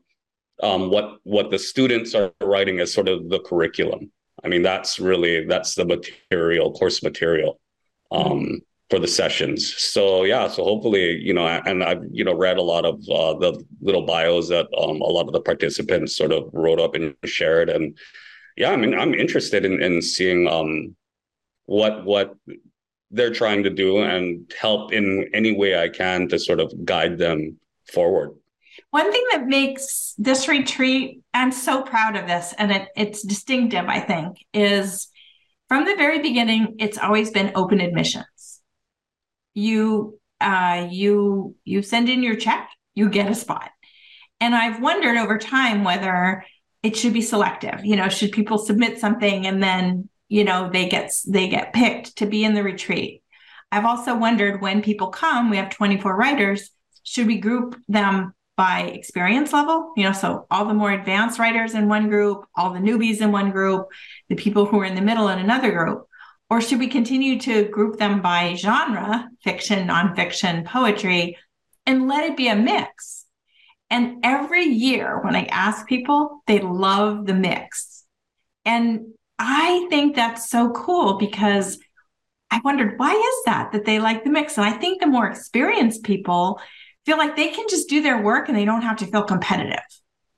um, 0.62 0.90
what 0.90 1.18
what 1.24 1.50
the 1.50 1.58
students 1.58 2.14
are 2.14 2.32
writing 2.42 2.80
as 2.80 2.92
sort 2.92 3.08
of 3.08 3.28
the 3.28 3.40
curriculum. 3.40 4.12
I 4.46 4.48
mean, 4.48 4.62
that's 4.62 5.00
really 5.00 5.44
that's 5.44 5.74
the 5.74 5.84
material, 5.84 6.72
course 6.72 7.02
material 7.02 7.58
um, 8.12 8.60
for 8.88 9.00
the 9.00 9.08
sessions. 9.08 9.74
So 9.76 10.22
yeah, 10.22 10.46
so 10.46 10.62
hopefully, 10.62 11.18
you 11.20 11.34
know, 11.34 11.48
and 11.48 11.82
I've 11.82 12.04
you 12.12 12.22
know 12.22 12.34
read 12.34 12.56
a 12.56 12.62
lot 12.62 12.84
of 12.84 12.94
uh, 13.10 13.34
the 13.40 13.64
little 13.80 14.06
bios 14.06 14.48
that 14.50 14.68
um, 14.78 15.00
a 15.00 15.12
lot 15.16 15.26
of 15.26 15.32
the 15.32 15.40
participants 15.40 16.16
sort 16.16 16.30
of 16.30 16.48
wrote 16.52 16.78
up 16.78 16.94
and 16.94 17.16
shared, 17.24 17.68
and 17.68 17.98
yeah, 18.56 18.70
I 18.70 18.76
mean, 18.76 18.94
I'm 18.94 19.14
interested 19.14 19.64
in, 19.64 19.82
in 19.82 20.00
seeing 20.00 20.46
um, 20.46 20.94
what 21.64 22.04
what 22.04 22.36
they're 23.10 23.34
trying 23.34 23.64
to 23.64 23.70
do 23.70 23.98
and 23.98 24.52
help 24.60 24.92
in 24.92 25.28
any 25.34 25.56
way 25.56 25.76
I 25.76 25.88
can 25.88 26.28
to 26.28 26.38
sort 26.38 26.60
of 26.60 26.72
guide 26.84 27.18
them 27.18 27.58
forward. 27.92 28.30
One 28.96 29.12
thing 29.12 29.26
that 29.32 29.46
makes 29.46 30.14
this 30.16 30.48
retreat, 30.48 31.20
I'm 31.34 31.52
so 31.52 31.82
proud 31.82 32.16
of 32.16 32.26
this, 32.26 32.54
and 32.56 32.72
it, 32.72 32.88
it's 32.96 33.22
distinctive, 33.22 33.84
I 33.84 34.00
think, 34.00 34.38
is 34.54 35.08
from 35.68 35.84
the 35.84 35.96
very 35.96 36.22
beginning, 36.22 36.76
it's 36.78 36.96
always 36.96 37.30
been 37.30 37.52
open 37.54 37.82
admissions. 37.82 38.62
You 39.52 40.18
uh, 40.40 40.88
you 40.90 41.56
you 41.66 41.82
send 41.82 42.08
in 42.08 42.22
your 42.22 42.36
check, 42.36 42.70
you 42.94 43.10
get 43.10 43.30
a 43.30 43.34
spot. 43.34 43.70
And 44.40 44.54
I've 44.54 44.80
wondered 44.80 45.18
over 45.18 45.36
time 45.36 45.84
whether 45.84 46.42
it 46.82 46.96
should 46.96 47.12
be 47.12 47.20
selective 47.20 47.84
you 47.84 47.96
know 47.96 48.08
should 48.08 48.32
people 48.32 48.56
submit 48.56 48.98
something 48.98 49.46
and 49.46 49.62
then 49.62 50.08
you 50.30 50.42
know 50.44 50.70
they 50.72 50.88
get 50.88 51.12
they 51.28 51.48
get 51.48 51.74
picked 51.74 52.16
to 52.16 52.26
be 52.26 52.44
in 52.44 52.54
the 52.54 52.62
retreat 52.62 53.22
i've 53.72 53.86
also 53.86 54.16
wondered 54.16 54.60
when 54.60 54.82
people 54.82 55.08
come 55.08 55.50
we 55.50 55.56
have 55.56 55.70
24 55.70 56.14
writers 56.16 56.70
should 57.02 57.26
we 57.26 57.38
group 57.38 57.76
them 57.88 58.32
by 58.56 58.82
experience 58.82 59.52
level 59.52 59.92
you 59.96 60.02
know 60.02 60.12
so 60.12 60.46
all 60.50 60.64
the 60.64 60.74
more 60.74 60.92
advanced 60.92 61.38
writers 61.38 61.74
in 61.74 61.88
one 61.88 62.08
group 62.08 62.44
all 62.54 62.72
the 62.72 62.78
newbies 62.80 63.20
in 63.20 63.30
one 63.30 63.50
group 63.50 63.86
the 64.28 64.34
people 64.34 64.64
who 64.64 64.80
are 64.80 64.84
in 64.84 64.94
the 64.94 65.00
middle 65.00 65.28
in 65.28 65.38
another 65.38 65.72
group 65.72 66.06
or 66.48 66.60
should 66.60 66.78
we 66.78 66.86
continue 66.86 67.38
to 67.38 67.68
group 67.68 67.98
them 67.98 68.22
by 68.22 68.54
genre 68.54 69.28
fiction 69.42 69.86
nonfiction 69.86 70.64
poetry 70.64 71.36
and 71.84 72.08
let 72.08 72.24
it 72.24 72.36
be 72.36 72.48
a 72.48 72.56
mix 72.56 73.26
and 73.90 74.24
every 74.24 74.64
year 74.64 75.20
when 75.22 75.36
I 75.36 75.44
ask 75.44 75.86
people, 75.86 76.42
they 76.46 76.58
love 76.58 77.26
the 77.26 77.34
mix. 77.34 78.04
And 78.64 79.12
I 79.38 79.86
think 79.90 80.16
that's 80.16 80.50
so 80.50 80.72
cool 80.72 81.18
because 81.18 81.78
I 82.50 82.60
wondered 82.64 82.98
why 82.98 83.12
is 83.12 83.44
that 83.44 83.72
that 83.72 83.84
they 83.84 83.98
like 84.00 84.24
the 84.24 84.30
mix? 84.30 84.56
And 84.56 84.66
I 84.66 84.72
think 84.72 85.00
the 85.00 85.06
more 85.06 85.28
experienced 85.28 86.02
people 86.02 86.60
feel 87.06 87.16
like 87.16 87.36
they 87.36 87.48
can 87.48 87.66
just 87.68 87.88
do 87.88 88.02
their 88.02 88.20
work 88.20 88.48
and 88.48 88.58
they 88.58 88.64
don't 88.64 88.82
have 88.82 88.98
to 88.98 89.06
feel 89.06 89.22
competitive. 89.22 89.78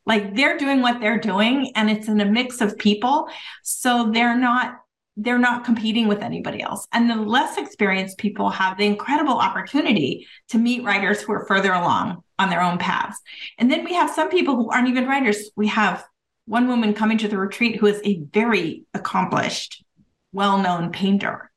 Like 0.06 0.34
they're 0.36 0.56
doing 0.56 0.80
what 0.80 1.00
they're 1.00 1.18
doing 1.18 1.72
and 1.74 1.90
it's 1.90 2.08
in 2.08 2.20
a 2.20 2.24
mix 2.24 2.60
of 2.60 2.78
people. 2.78 3.28
So 3.62 4.10
they're 4.12 4.38
not 4.38 4.76
they're 5.20 5.36
not 5.36 5.64
competing 5.64 6.06
with 6.06 6.22
anybody 6.22 6.62
else. 6.62 6.86
And 6.92 7.10
the 7.10 7.16
less 7.16 7.58
experienced 7.58 8.18
people 8.18 8.50
have 8.50 8.78
the 8.78 8.86
incredible 8.86 9.34
opportunity 9.34 10.28
to 10.50 10.58
meet 10.58 10.84
writers 10.84 11.20
who 11.20 11.32
are 11.32 11.44
further 11.46 11.72
along 11.72 12.22
on 12.38 12.50
their 12.50 12.62
own 12.62 12.78
paths. 12.78 13.18
And 13.58 13.68
then 13.68 13.84
we 13.84 13.94
have 13.94 14.10
some 14.10 14.30
people 14.30 14.54
who 14.54 14.70
aren't 14.70 14.86
even 14.86 15.08
writers. 15.08 15.50
We 15.56 15.66
have 15.66 16.04
one 16.46 16.68
woman 16.68 16.94
coming 16.94 17.18
to 17.18 17.26
the 17.26 17.36
retreat 17.36 17.76
who 17.76 17.86
is 17.86 18.00
a 18.04 18.20
very 18.32 18.84
accomplished, 18.94 19.84
well 20.32 20.56
known 20.62 20.92
painter. 20.92 21.47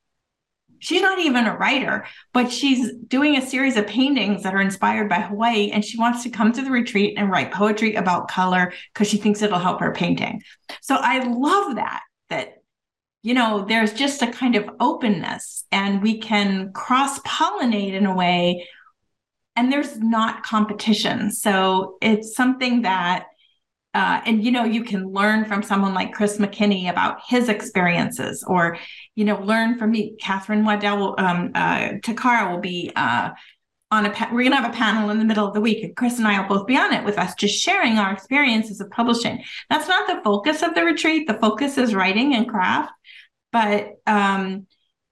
She's 0.81 1.01
not 1.01 1.19
even 1.19 1.45
a 1.45 1.55
writer, 1.55 2.05
but 2.33 2.51
she's 2.51 2.91
doing 3.07 3.37
a 3.37 3.45
series 3.45 3.77
of 3.77 3.87
paintings 3.87 4.43
that 4.43 4.53
are 4.53 4.61
inspired 4.61 5.07
by 5.07 5.21
Hawaii. 5.21 5.71
And 5.71 5.85
she 5.85 5.97
wants 5.97 6.23
to 6.23 6.29
come 6.29 6.51
to 6.51 6.61
the 6.61 6.71
retreat 6.71 7.13
and 7.17 7.31
write 7.31 7.53
poetry 7.53 7.95
about 7.95 8.29
color 8.29 8.73
because 8.93 9.07
she 9.07 9.17
thinks 9.17 9.41
it'll 9.41 9.59
help 9.59 9.79
her 9.79 9.93
painting. 9.93 10.41
So 10.81 10.95
I 10.95 11.23
love 11.23 11.75
that, 11.75 12.01
that 12.29 12.55
you 13.23 13.33
know, 13.33 13.65
there's 13.67 13.93
just 13.93 14.21
a 14.21 14.31
kind 14.31 14.55
of 14.55 14.69
openness 14.79 15.65
and 15.71 16.01
we 16.01 16.19
can 16.19 16.73
cross 16.73 17.19
pollinate 17.19 17.93
in 17.93 18.05
a 18.05 18.15
way 18.15 18.67
and 19.55 19.71
there's 19.71 19.99
not 19.99 20.43
competition. 20.43 21.31
So 21.31 21.97
it's 22.01 22.35
something 22.35 22.81
that, 22.83 23.25
uh, 23.93 24.21
and 24.25 24.43
you 24.43 24.51
know, 24.51 24.63
you 24.63 24.83
can 24.83 25.11
learn 25.11 25.45
from 25.45 25.61
someone 25.61 25.93
like 25.93 26.13
Chris 26.13 26.37
McKinney 26.37 26.89
about 26.89 27.19
his 27.27 27.49
experiences, 27.49 28.43
or 28.47 28.77
you 29.15 29.25
know, 29.25 29.39
learn 29.41 29.77
from 29.77 29.91
me. 29.91 30.15
Catherine 30.19 30.63
Waddell, 30.63 30.97
will, 30.97 31.15
um, 31.17 31.51
uh, 31.53 31.89
Takara 32.03 32.51
will 32.51 32.61
be 32.61 32.91
uh, 32.95 33.31
on 33.91 34.05
a. 34.05 34.11
Pa- 34.11 34.29
we're 34.31 34.43
gonna 34.43 34.61
have 34.61 34.73
a 34.73 34.77
panel 34.77 35.09
in 35.09 35.19
the 35.19 35.25
middle 35.25 35.47
of 35.47 35.53
the 35.53 35.61
week, 35.61 35.83
and 35.83 35.95
Chris 35.95 36.17
and 36.17 36.27
I 36.27 36.39
will 36.39 36.47
both 36.47 36.67
be 36.67 36.77
on 36.77 36.93
it 36.93 37.03
with 37.03 37.17
us, 37.17 37.35
just 37.35 37.61
sharing 37.61 37.97
our 37.97 38.13
experiences 38.13 38.79
of 38.79 38.89
publishing. 38.89 39.43
That's 39.69 39.87
not 39.87 40.07
the 40.07 40.21
focus 40.23 40.61
of 40.61 40.75
the 40.75 40.83
retreat. 40.83 41.27
The 41.27 41.39
focus 41.39 41.77
is 41.77 41.93
writing 41.93 42.33
and 42.35 42.47
craft, 42.47 42.93
but 43.51 43.95
um, 44.07 44.67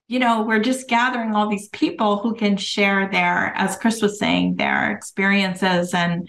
you 0.09 0.17
know, 0.17 0.41
we're 0.41 0.59
just 0.59 0.89
gathering 0.89 1.35
all 1.35 1.47
these 1.49 1.69
people 1.69 2.17
who 2.17 2.33
can 2.33 2.57
share 2.57 3.09
their, 3.11 3.53
as 3.55 3.77
Chris 3.77 4.01
was 4.01 4.17
saying, 4.17 4.55
their 4.55 4.91
experiences 4.91 5.93
and, 5.93 6.27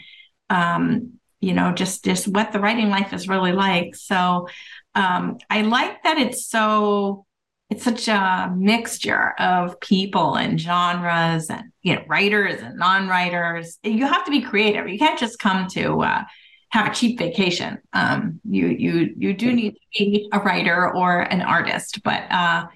um, 0.50 1.14
you 1.40 1.54
know, 1.54 1.72
just 1.72 2.04
just 2.04 2.28
what 2.28 2.52
the 2.52 2.61
writing 2.61 2.90
life 2.90 3.14
is 3.14 3.26
really 3.26 3.52
like. 3.52 3.94
So 3.94 4.48
um, 4.94 5.38
I 5.48 5.62
like 5.62 6.02
that 6.02 6.18
it's 6.18 6.46
so 6.46 7.24
it's 7.70 7.85
such 7.85 8.09
a 8.09 8.52
mixture 8.56 9.33
of 9.38 9.78
people 9.80 10.35
and 10.35 10.61
genres 10.61 11.48
and 11.48 11.72
you 11.83 11.94
know 11.94 12.02
writers 12.09 12.61
and 12.61 12.76
non-writers. 12.76 13.78
You 13.83 14.06
have 14.06 14.24
to 14.24 14.30
be 14.30 14.42
creative. 14.42 14.88
You 14.88 14.98
can't 14.98 15.18
just 15.18 15.38
come 15.38 15.68
to 15.68 16.02
uh, 16.02 16.24
have 16.70 16.90
a 16.90 16.94
cheap 16.94 17.18
vacation. 17.18 17.78
Um, 17.92 18.40
you 18.44 18.66
you 18.66 19.14
you 19.16 19.35
do 19.35 19.52
need 19.52 19.72
to 19.72 19.80
be 19.98 20.28
a 20.33 20.40
writer 20.40 20.92
or 20.92 21.20
an 21.20 21.42
artist, 21.42 22.02
but 22.02 22.22
uh, 22.30 22.66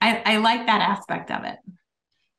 I, 0.00 0.22
I 0.24 0.36
like 0.38 0.66
that 0.66 0.80
aspect 0.80 1.30
of 1.30 1.44
it. 1.44 1.58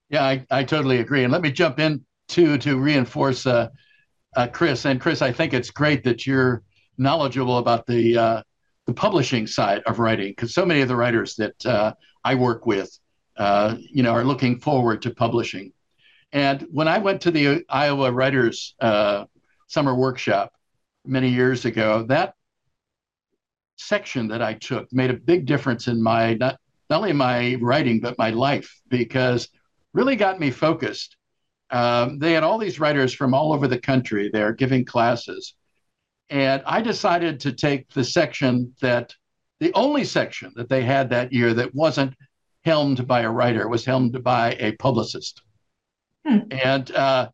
Yeah, 0.09 0.23
I, 0.23 0.45
I 0.51 0.63
totally 0.63 0.99
agree. 0.99 1.23
And 1.23 1.33
let 1.33 1.41
me 1.41 1.51
jump 1.51 1.79
in 1.79 2.05
too 2.27 2.57
to 2.59 2.77
reinforce 2.77 3.45
uh, 3.45 3.69
uh, 4.35 4.47
Chris. 4.47 4.85
And 4.85 5.01
Chris, 5.01 5.21
I 5.21 5.31
think 5.31 5.53
it's 5.53 5.71
great 5.71 6.03
that 6.03 6.27
you're 6.27 6.63
knowledgeable 6.97 7.57
about 7.57 7.87
the 7.87 8.17
uh, 8.17 8.43
the 8.85 8.93
publishing 8.93 9.47
side 9.47 9.81
of 9.85 9.99
writing, 9.99 10.29
because 10.29 10.53
so 10.53 10.65
many 10.65 10.81
of 10.81 10.87
the 10.87 10.95
writers 10.95 11.35
that 11.35 11.65
uh, 11.65 11.93
I 12.23 12.35
work 12.35 12.65
with, 12.65 12.97
uh, 13.37 13.75
you 13.79 14.03
know, 14.03 14.11
are 14.11 14.23
looking 14.23 14.59
forward 14.59 15.01
to 15.03 15.11
publishing. 15.11 15.71
And 16.31 16.67
when 16.71 16.87
I 16.87 16.97
went 16.97 17.21
to 17.21 17.31
the 17.31 17.63
Iowa 17.69 18.11
Writers 18.11 18.75
uh, 18.81 19.25
Summer 19.67 19.95
Workshop 19.95 20.51
many 21.05 21.29
years 21.29 21.65
ago, 21.65 22.03
that 22.09 22.33
section 23.77 24.27
that 24.29 24.41
I 24.41 24.53
took 24.53 24.91
made 24.91 25.09
a 25.09 25.15
big 25.15 25.45
difference 25.45 25.87
in 25.87 26.01
my 26.01 26.35
not 26.35 26.59
not 26.89 26.97
only 26.97 27.13
my 27.13 27.55
writing 27.55 27.99
but 27.99 28.17
my 28.17 28.29
life 28.29 28.81
because 28.87 29.49
really 29.93 30.15
got 30.15 30.39
me 30.39 30.51
focused. 30.51 31.17
Um, 31.69 32.19
they 32.19 32.33
had 32.33 32.43
all 32.43 32.59
these 32.59 32.79
writers 32.79 33.13
from 33.13 33.33
all 33.33 33.51
over 33.51 33.67
the 33.67 33.79
country 33.79 34.29
there 34.31 34.53
giving 34.53 34.85
classes, 34.85 35.55
And 36.29 36.63
I 36.65 36.81
decided 36.81 37.39
to 37.41 37.51
take 37.51 37.89
the 37.89 38.03
section 38.03 38.73
that, 38.81 39.13
the 39.59 39.73
only 39.73 40.03
section 40.03 40.51
that 40.55 40.69
they 40.69 40.83
had 40.83 41.09
that 41.09 41.31
year 41.31 41.53
that 41.53 41.73
wasn't 41.73 42.13
helmed 42.65 43.07
by 43.07 43.21
a 43.21 43.29
writer, 43.29 43.67
was 43.67 43.85
helmed 43.85 44.23
by 44.23 44.55
a 44.59 44.73
publicist. 44.73 45.41
Hmm. 46.25 46.39
And 46.51 46.91
uh, 46.91 47.29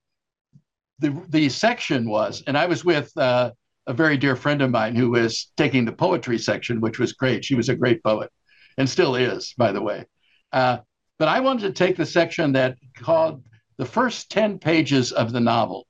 the, 0.99 1.21
the 1.30 1.49
section 1.49 2.10
was, 2.10 2.43
and 2.45 2.58
I 2.58 2.65
was 2.65 2.84
with 2.84 3.15
uh, 3.17 3.52
a 3.88 3.93
very 3.93 4.17
dear 4.17 4.36
friend 4.36 4.62
of 4.62 4.69
mine 4.69 4.95
who 4.95 5.10
was 5.12 5.52
taking 5.58 5.86
the 5.86 5.91
poetry 5.91 6.38
section, 6.38 6.82
which 6.82 6.99
was 6.99 7.13
great. 7.13 7.45
She 7.45 7.56
was 7.56 7.69
a 7.69 7.75
great 7.75 8.04
poet 8.04 8.32
and 8.80 8.89
still 8.89 9.15
is, 9.15 9.54
by 9.58 9.71
the 9.71 9.82
way. 9.82 10.06
Uh, 10.52 10.78
but 11.19 11.28
I 11.28 11.41
wanted 11.41 11.67
to 11.67 11.73
take 11.73 11.97
the 11.97 12.06
section 12.06 12.54
that 12.54 12.78
called 12.95 13.43
the 13.78 13.86
first 13.86 14.32
10 14.32 14.58
pages 14.58 15.12
of 15.12 15.32
the 15.32 15.39
novel. 15.41 15.86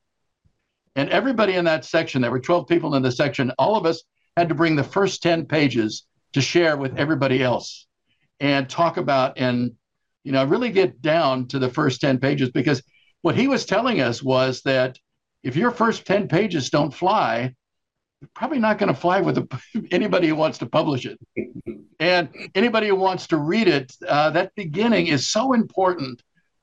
And 0.96 1.10
everybody 1.10 1.54
in 1.54 1.66
that 1.66 1.86
section, 1.86 2.22
there 2.22 2.32
were 2.32 2.40
12 2.40 2.68
people 2.68 2.96
in 2.96 3.04
the 3.04 3.12
section, 3.12 3.52
all 3.58 3.76
of 3.76 3.86
us 3.86 4.04
had 4.36 4.50
to 4.50 4.56
bring 4.56 4.76
the 4.76 4.84
first 4.84 5.22
10 5.24 5.46
pages 5.46 6.06
to 6.34 6.42
share 6.42 6.78
with 6.78 6.98
everybody 6.98 7.42
else 7.42 7.88
and 8.40 8.70
talk 8.70 8.98
about 8.98 9.38
and 9.38 9.72
you 10.24 10.32
know 10.32 10.46
really 10.46 10.70
get 10.70 11.02
down 11.02 11.48
to 11.48 11.60
the 11.60 11.70
first 11.70 12.00
10 12.02 12.20
pages 12.20 12.50
because 12.52 12.82
what 13.22 13.36
he 13.36 13.48
was 13.48 13.66
telling 13.66 14.00
us 14.00 14.24
was 14.24 14.62
that 14.62 14.98
if 15.44 15.56
your 15.56 15.72
first 15.72 16.06
10 16.06 16.28
pages 16.28 16.70
don't 16.70 16.94
fly 16.94 17.54
you're 18.22 18.30
probably 18.34 18.60
not 18.60 18.78
going 18.78 18.94
to 18.94 19.00
fly 19.00 19.22
with 19.22 19.38
a, 19.38 19.62
anybody 19.92 20.28
who 20.28 20.36
wants 20.36 20.58
to 20.60 20.66
publish 20.66 21.06
it. 21.06 21.20
and 22.00 22.30
anybody 22.54 22.88
who 22.88 22.96
wants 22.96 23.28
to 23.28 23.38
read 23.38 23.68
it, 23.68 23.94
uh, 24.08 24.30
that 24.32 24.54
beginning 24.56 25.08
is 25.08 25.30
so 25.30 25.54
important 25.54 26.22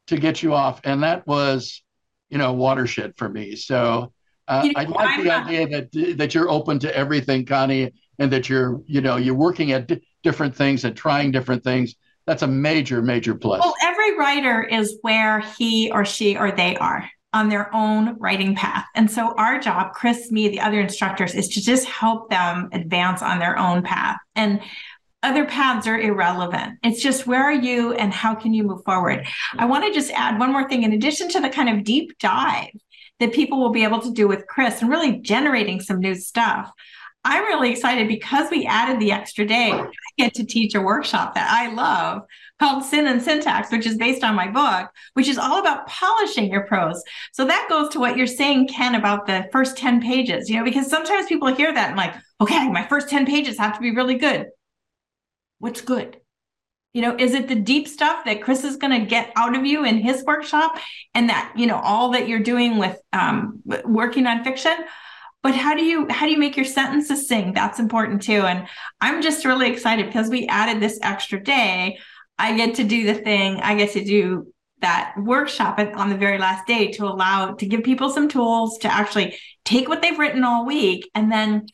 to 0.09 0.19
get 0.19 0.43
you 0.43 0.53
off. 0.55 0.81
And 0.85 1.03
that 1.03 1.27
was, 1.27 1.83
you 2.29 2.39
know, 2.39 2.53
watershed 2.53 3.15
for 3.17 3.29
me. 3.29 3.57
So 3.57 4.13
uh, 4.49 4.63
you 4.65 4.73
know, 4.73 4.81
I 4.81 4.85
like 4.85 5.09
I'm 5.09 5.25
the 5.25 5.29
not... 5.29 5.47
idea 5.47 5.69
that 5.69 6.17
that 6.19 6.35
you're 6.35 6.51
open 6.51 6.79
to 6.81 6.97
everything, 6.97 7.45
Connie, 7.45 7.93
and 8.19 8.33
that 8.33 8.49
you're, 8.49 8.81
you 8.87 9.01
know, 9.01 9.17
you're 9.17 9.35
working 9.35 9.73
at 9.73 9.89
d- 9.89 10.03
different 10.23 10.55
things 10.55 10.85
and 10.85 10.97
trying 10.97 11.31
different 11.31 11.65
things. 11.65 11.95
That's 12.27 12.43
a 12.43 12.47
major, 12.49 13.03
major 13.03 13.35
plus. 13.35 13.61
Well, 13.61 13.75
every 13.83 14.17
writer 14.19 14.63
is 14.63 14.99
where 15.03 15.41
he 15.59 15.91
or 15.93 16.05
she 16.05 16.37
or 16.37 16.51
they 16.51 16.77
are 16.77 17.09
on 17.33 17.49
their 17.49 17.73
own 17.75 18.19
writing 18.19 18.57
path. 18.57 18.87
And 18.95 19.11
so 19.11 19.35
our 19.37 19.61
job, 19.61 19.93
Chris, 19.93 20.33
me, 20.33 20.49
the 20.49 20.61
other 20.61 20.81
instructors, 20.81 21.35
is 21.35 21.49
to 21.49 21.61
just 21.61 21.87
help 21.87 22.31
them 22.31 22.69
advance 22.73 23.23
on 23.23 23.39
their 23.39 23.59
own 23.59 23.83
path. 23.83 24.19
And 24.35 24.61
other 25.23 25.45
paths 25.45 25.87
are 25.87 25.99
irrelevant. 25.99 26.79
It's 26.83 27.03
just 27.03 27.27
where 27.27 27.43
are 27.43 27.53
you 27.53 27.93
and 27.93 28.13
how 28.13 28.35
can 28.35 28.55
you 28.55 28.63
move 28.63 28.85
forward? 28.85 29.27
I 29.59 29.67
want 29.67 29.85
to 29.85 29.93
just 29.93 30.11
add 30.13 30.39
one 30.39 30.53
more 30.53 30.69
thing 30.69 30.83
in 30.83 30.93
addition 30.93 31.29
to 31.31 31.41
the 31.41 31.49
kind 31.49 31.69
of 31.69 31.85
deep 31.85 32.17
dive 32.19 32.71
that 33.21 33.33
people 33.33 33.61
will 33.61 33.71
be 33.71 33.85
able 33.85 34.01
to 34.01 34.13
do 34.13 34.29
with 34.29 34.47
Chris 34.47 34.81
and 34.83 34.91
really 34.91 35.19
generating 35.19 35.81
some 35.81 36.01
new 36.01 36.15
stuff. 36.15 36.71
I'm 37.25 37.45
really 37.45 37.73
excited 37.73 38.07
because 38.07 38.51
we 38.53 38.67
added 38.67 39.01
the 39.01 39.11
extra 39.11 39.45
day. 39.45 39.73
I 39.73 39.89
get 40.17 40.35
to 40.35 40.45
teach 40.45 40.77
a 40.77 40.81
workshop 40.81 41.35
that 41.35 41.51
I 41.51 41.75
love 41.75 42.23
called 42.61 42.85
Sin 42.85 43.09
and 43.09 43.21
Syntax, 43.21 43.73
which 43.73 43.85
is 43.85 43.97
based 43.97 44.23
on 44.23 44.37
my 44.37 44.49
book, 44.49 44.91
which 45.15 45.27
is 45.27 45.37
all 45.37 45.59
about 45.59 45.89
polishing 45.89 46.51
your 46.51 46.67
prose. 46.67 47.03
So 47.33 47.45
that 47.45 47.67
goes 47.69 47.89
to 47.91 47.99
what 47.99 48.17
you're 48.17 48.29
saying, 48.29 48.69
Ken, 48.69 48.95
about 48.95 49.27
the 49.27 49.49
first 49.51 49.77
10 49.77 50.01
pages, 50.01 50.49
you 50.49 50.57
know, 50.57 50.65
because 50.65 50.89
sometimes 50.89 51.27
people 51.27 51.53
hear 51.53 51.75
that 51.75 51.89
and 51.89 51.97
like, 51.97 52.15
okay, 52.41 52.69
my 52.71 52.87
first 52.87 53.09
10 53.09 53.27
pages 53.27 53.59
have 53.59 53.75
to 53.75 53.81
be 53.81 53.91
really 53.91 54.19
good. 54.19 54.47
What's 55.59 55.81
good? 55.81 56.21
You 56.97 57.03
know, 57.03 57.17
is 57.19 57.35
it 57.35 57.47
the 57.47 57.55
deep 57.55 57.87
stuff 57.87 58.25
that 58.25 58.43
Chris 58.43 58.65
is 58.65 58.77
going 58.77 58.99
to 58.99 59.07
get 59.07 59.31
out 59.37 59.55
of 59.55 59.67
you 59.67 59.85
in 59.85 59.99
his 59.99 60.25
workshop 60.25 60.79
and 61.15 61.29
that, 61.29 61.53
you 61.55 61.67
know, 61.67 61.79
all 61.79 62.13
that 62.13 62.27
you're 62.27 62.41
doing 62.41 62.79
with 62.79 62.99
um, 63.13 63.63
working 63.85 64.27
on 64.27 64.43
fiction? 64.45 64.77
but 65.43 65.55
how 65.55 65.77
do 65.77 65.85
you 65.85 66.09
how 66.11 66.27
do 66.27 66.33
you 66.33 66.39
make 66.39 66.57
your 66.57 66.65
sentences 66.65 67.29
sing? 67.29 67.53
That's 67.53 67.79
important 67.79 68.21
too. 68.21 68.41
And 68.41 68.67
i'm 69.01 69.23
just 69.23 69.45
really 69.45 69.71
excited 69.71 70.07
because 70.07 70.29
we 70.29 70.49
added 70.49 70.83
this 70.83 70.99
extra 71.03 71.41
day. 71.41 71.99
I 72.37 72.57
get 72.57 72.75
to 72.77 72.85
do 72.85 73.07
the 73.07 73.15
thing. 73.15 73.61
I 73.61 73.77
get 73.77 73.93
to 73.93 74.05
do 74.05 74.53
that 74.81 75.15
workshop 75.17 75.79
on 75.79 76.11
the 76.11 76.17
very 76.17 76.39
last 76.39 76.67
day 76.67 76.91
to 76.93 77.05
allow 77.05 77.53
to 77.55 77.67
give 77.67 77.85
people 77.85 78.11
some 78.11 78.29
tools 78.29 78.79
to 78.79 78.93
actually 78.93 79.39
take 79.65 79.89
what 79.89 80.03
they've 80.03 80.19
written 80.19 80.43
all 80.43 80.67
week 80.67 81.09
and 81.15 81.31
then 81.31 81.67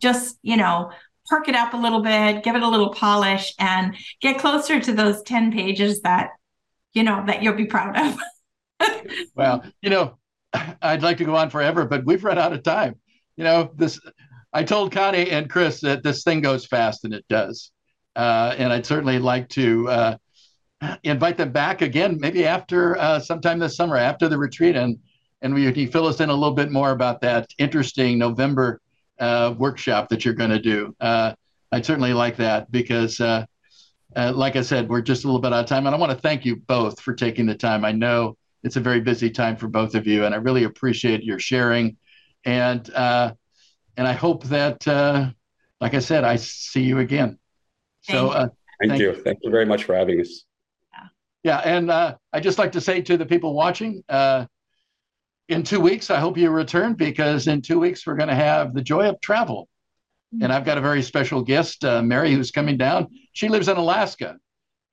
just 0.00 0.38
you 0.42 0.56
know 0.56 0.90
perk 1.28 1.48
it 1.48 1.54
up 1.54 1.74
a 1.74 1.76
little 1.76 2.00
bit 2.00 2.42
give 2.42 2.56
it 2.56 2.62
a 2.62 2.68
little 2.68 2.90
polish 2.90 3.54
and 3.58 3.96
get 4.20 4.38
closer 4.38 4.80
to 4.80 4.92
those 4.92 5.22
10 5.22 5.52
pages 5.52 6.00
that 6.02 6.30
you 6.92 7.02
know 7.02 7.22
that 7.26 7.42
you'll 7.42 7.54
be 7.54 7.66
proud 7.66 7.96
of 7.98 8.90
well 9.34 9.64
you 9.82 9.90
know 9.90 10.18
i'd 10.82 11.02
like 11.02 11.18
to 11.18 11.24
go 11.24 11.36
on 11.36 11.50
forever 11.50 11.84
but 11.84 12.04
we've 12.04 12.24
run 12.24 12.38
out 12.38 12.52
of 12.52 12.62
time 12.62 12.94
you 13.38 13.44
know, 13.44 13.70
this. 13.76 13.98
I 14.52 14.64
told 14.64 14.92
Connie 14.92 15.30
and 15.30 15.48
Chris 15.48 15.80
that 15.82 16.02
this 16.02 16.24
thing 16.24 16.40
goes 16.40 16.66
fast, 16.66 17.04
and 17.04 17.14
it 17.14 17.24
does. 17.28 17.70
Uh, 18.16 18.54
and 18.58 18.72
I'd 18.72 18.84
certainly 18.84 19.20
like 19.20 19.48
to 19.50 19.88
uh, 19.88 20.16
invite 21.04 21.36
them 21.36 21.52
back 21.52 21.80
again, 21.80 22.18
maybe 22.20 22.44
after 22.44 22.98
uh, 22.98 23.20
sometime 23.20 23.60
this 23.60 23.76
summer, 23.76 23.96
after 23.96 24.28
the 24.28 24.36
retreat, 24.36 24.74
and 24.76 24.98
and 25.40 25.54
we 25.54 25.70
you 25.72 25.86
fill 25.88 26.06
us 26.06 26.20
in 26.20 26.30
a 26.30 26.34
little 26.34 26.54
bit 26.54 26.72
more 26.72 26.90
about 26.90 27.20
that 27.20 27.48
interesting 27.58 28.18
November 28.18 28.80
uh, 29.20 29.54
workshop 29.56 30.08
that 30.08 30.24
you're 30.24 30.34
going 30.34 30.50
to 30.50 30.60
do. 30.60 30.94
Uh, 31.00 31.34
I'd 31.72 31.84
certainly 31.84 32.12
like 32.12 32.36
that 32.36 32.70
because, 32.70 33.20
uh, 33.20 33.44
like 34.14 34.56
I 34.56 34.62
said, 34.62 34.88
we're 34.88 35.02
just 35.02 35.24
a 35.24 35.26
little 35.26 35.40
bit 35.40 35.52
out 35.52 35.60
of 35.60 35.66
time, 35.66 35.86
and 35.86 35.94
I 35.94 35.98
want 35.98 36.12
to 36.12 36.18
thank 36.18 36.44
you 36.44 36.56
both 36.56 37.00
for 37.00 37.14
taking 37.14 37.46
the 37.46 37.54
time. 37.54 37.84
I 37.84 37.92
know 37.92 38.36
it's 38.62 38.76
a 38.76 38.80
very 38.80 39.00
busy 39.00 39.30
time 39.30 39.56
for 39.56 39.68
both 39.68 39.94
of 39.94 40.06
you, 40.06 40.24
and 40.24 40.34
I 40.34 40.38
really 40.38 40.64
appreciate 40.64 41.22
your 41.22 41.38
sharing 41.38 41.96
and 42.44 42.88
uh, 42.94 43.32
and 43.96 44.06
I 44.06 44.12
hope 44.12 44.44
that, 44.44 44.86
uh, 44.86 45.30
like 45.80 45.94
I 45.94 45.98
said, 45.98 46.24
I 46.24 46.36
see 46.36 46.82
you 46.82 46.98
again. 46.98 47.38
So 48.02 48.30
uh, 48.30 48.48
thank, 48.80 48.92
thank 48.92 49.02
you. 49.02 49.10
you. 49.10 49.22
thank 49.22 49.38
you 49.42 49.50
very 49.50 49.66
much 49.66 49.84
for 49.84 49.94
having 49.94 50.20
us. 50.20 50.44
Yeah, 50.92 51.08
yeah 51.42 51.58
and 51.58 51.90
uh, 51.90 52.14
I 52.32 52.40
just 52.40 52.58
like 52.58 52.72
to 52.72 52.80
say 52.80 53.02
to 53.02 53.16
the 53.16 53.26
people 53.26 53.54
watching, 53.54 54.02
uh, 54.08 54.46
in 55.48 55.62
two 55.62 55.80
weeks, 55.80 56.10
I 56.10 56.18
hope 56.18 56.36
you 56.36 56.50
return 56.50 56.94
because 56.94 57.46
in 57.46 57.62
two 57.62 57.78
weeks 57.78 58.06
we're 58.06 58.16
going 58.16 58.28
to 58.28 58.34
have 58.34 58.74
the 58.74 58.82
joy 58.82 59.08
of 59.08 59.20
travel, 59.20 59.68
mm-hmm. 60.34 60.44
and 60.44 60.52
I've 60.52 60.64
got 60.64 60.78
a 60.78 60.82
very 60.82 61.02
special 61.02 61.42
guest, 61.42 61.84
uh, 61.84 62.02
Mary, 62.02 62.32
who's 62.32 62.50
coming 62.50 62.76
down. 62.76 63.08
She 63.32 63.48
lives 63.48 63.68
in 63.68 63.76
Alaska, 63.76 64.36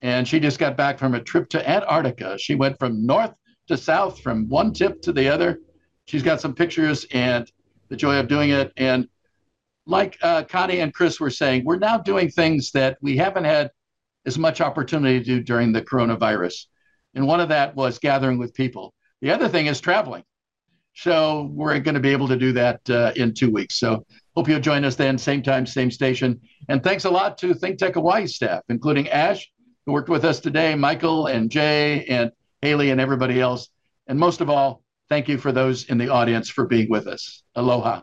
and 0.02 0.26
she 0.26 0.40
just 0.40 0.58
got 0.58 0.76
back 0.76 0.98
from 0.98 1.14
a 1.14 1.20
trip 1.20 1.48
to 1.50 1.68
Antarctica. 1.68 2.38
She 2.38 2.54
went 2.54 2.78
from 2.78 3.06
north 3.06 3.34
to 3.68 3.76
south, 3.76 4.20
from 4.20 4.48
one 4.48 4.72
tip 4.72 5.02
to 5.02 5.12
the 5.12 5.28
other 5.28 5.60
she's 6.06 6.22
got 6.22 6.40
some 6.40 6.54
pictures 6.54 7.04
and 7.10 7.50
the 7.88 7.96
joy 7.96 8.18
of 8.18 8.28
doing 8.28 8.50
it. 8.50 8.72
And 8.76 9.08
like 9.86 10.16
uh, 10.22 10.44
Connie 10.44 10.80
and 10.80 10.94
Chris 10.94 11.20
were 11.20 11.30
saying, 11.30 11.64
we're 11.64 11.78
now 11.78 11.98
doing 11.98 12.30
things 12.30 12.72
that 12.72 12.98
we 13.00 13.16
haven't 13.16 13.44
had 13.44 13.70
as 14.24 14.38
much 14.38 14.60
opportunity 14.60 15.18
to 15.18 15.24
do 15.24 15.40
during 15.40 15.72
the 15.72 15.82
coronavirus. 15.82 16.66
And 17.14 17.26
one 17.26 17.40
of 17.40 17.50
that 17.50 17.76
was 17.76 17.98
gathering 17.98 18.38
with 18.38 18.54
people. 18.54 18.94
The 19.20 19.30
other 19.30 19.48
thing 19.48 19.66
is 19.66 19.80
traveling. 19.80 20.24
So 20.96 21.50
we're 21.52 21.78
going 21.78 21.94
to 21.94 22.00
be 22.00 22.12
able 22.12 22.28
to 22.28 22.36
do 22.36 22.52
that 22.52 22.80
uh, 22.90 23.12
in 23.16 23.34
two 23.34 23.50
weeks. 23.50 23.78
So 23.78 24.04
hope 24.34 24.48
you'll 24.48 24.60
join 24.60 24.84
us 24.84 24.96
then, 24.96 25.18
same 25.18 25.42
time, 25.42 25.66
same 25.66 25.90
station. 25.90 26.40
And 26.68 26.82
thanks 26.82 27.04
a 27.04 27.10
lot 27.10 27.38
to 27.38 27.54
Think 27.54 27.78
Tech 27.78 27.94
Hawaii 27.94 28.26
staff, 28.26 28.62
including 28.68 29.08
Ash, 29.10 29.50
who 29.84 29.92
worked 29.92 30.08
with 30.08 30.24
us 30.24 30.40
today, 30.40 30.74
Michael 30.74 31.26
and 31.26 31.50
Jay 31.50 32.04
and 32.06 32.32
Haley 32.62 32.90
and 32.90 33.00
everybody 33.00 33.40
else. 33.40 33.68
And 34.08 34.18
most 34.18 34.40
of 34.40 34.50
all, 34.50 34.82
Thank 35.08 35.28
you 35.28 35.38
for 35.38 35.52
those 35.52 35.84
in 35.84 35.98
the 35.98 36.08
audience 36.08 36.48
for 36.48 36.66
being 36.66 36.90
with 36.90 37.06
us. 37.06 37.42
Aloha. 37.54 38.02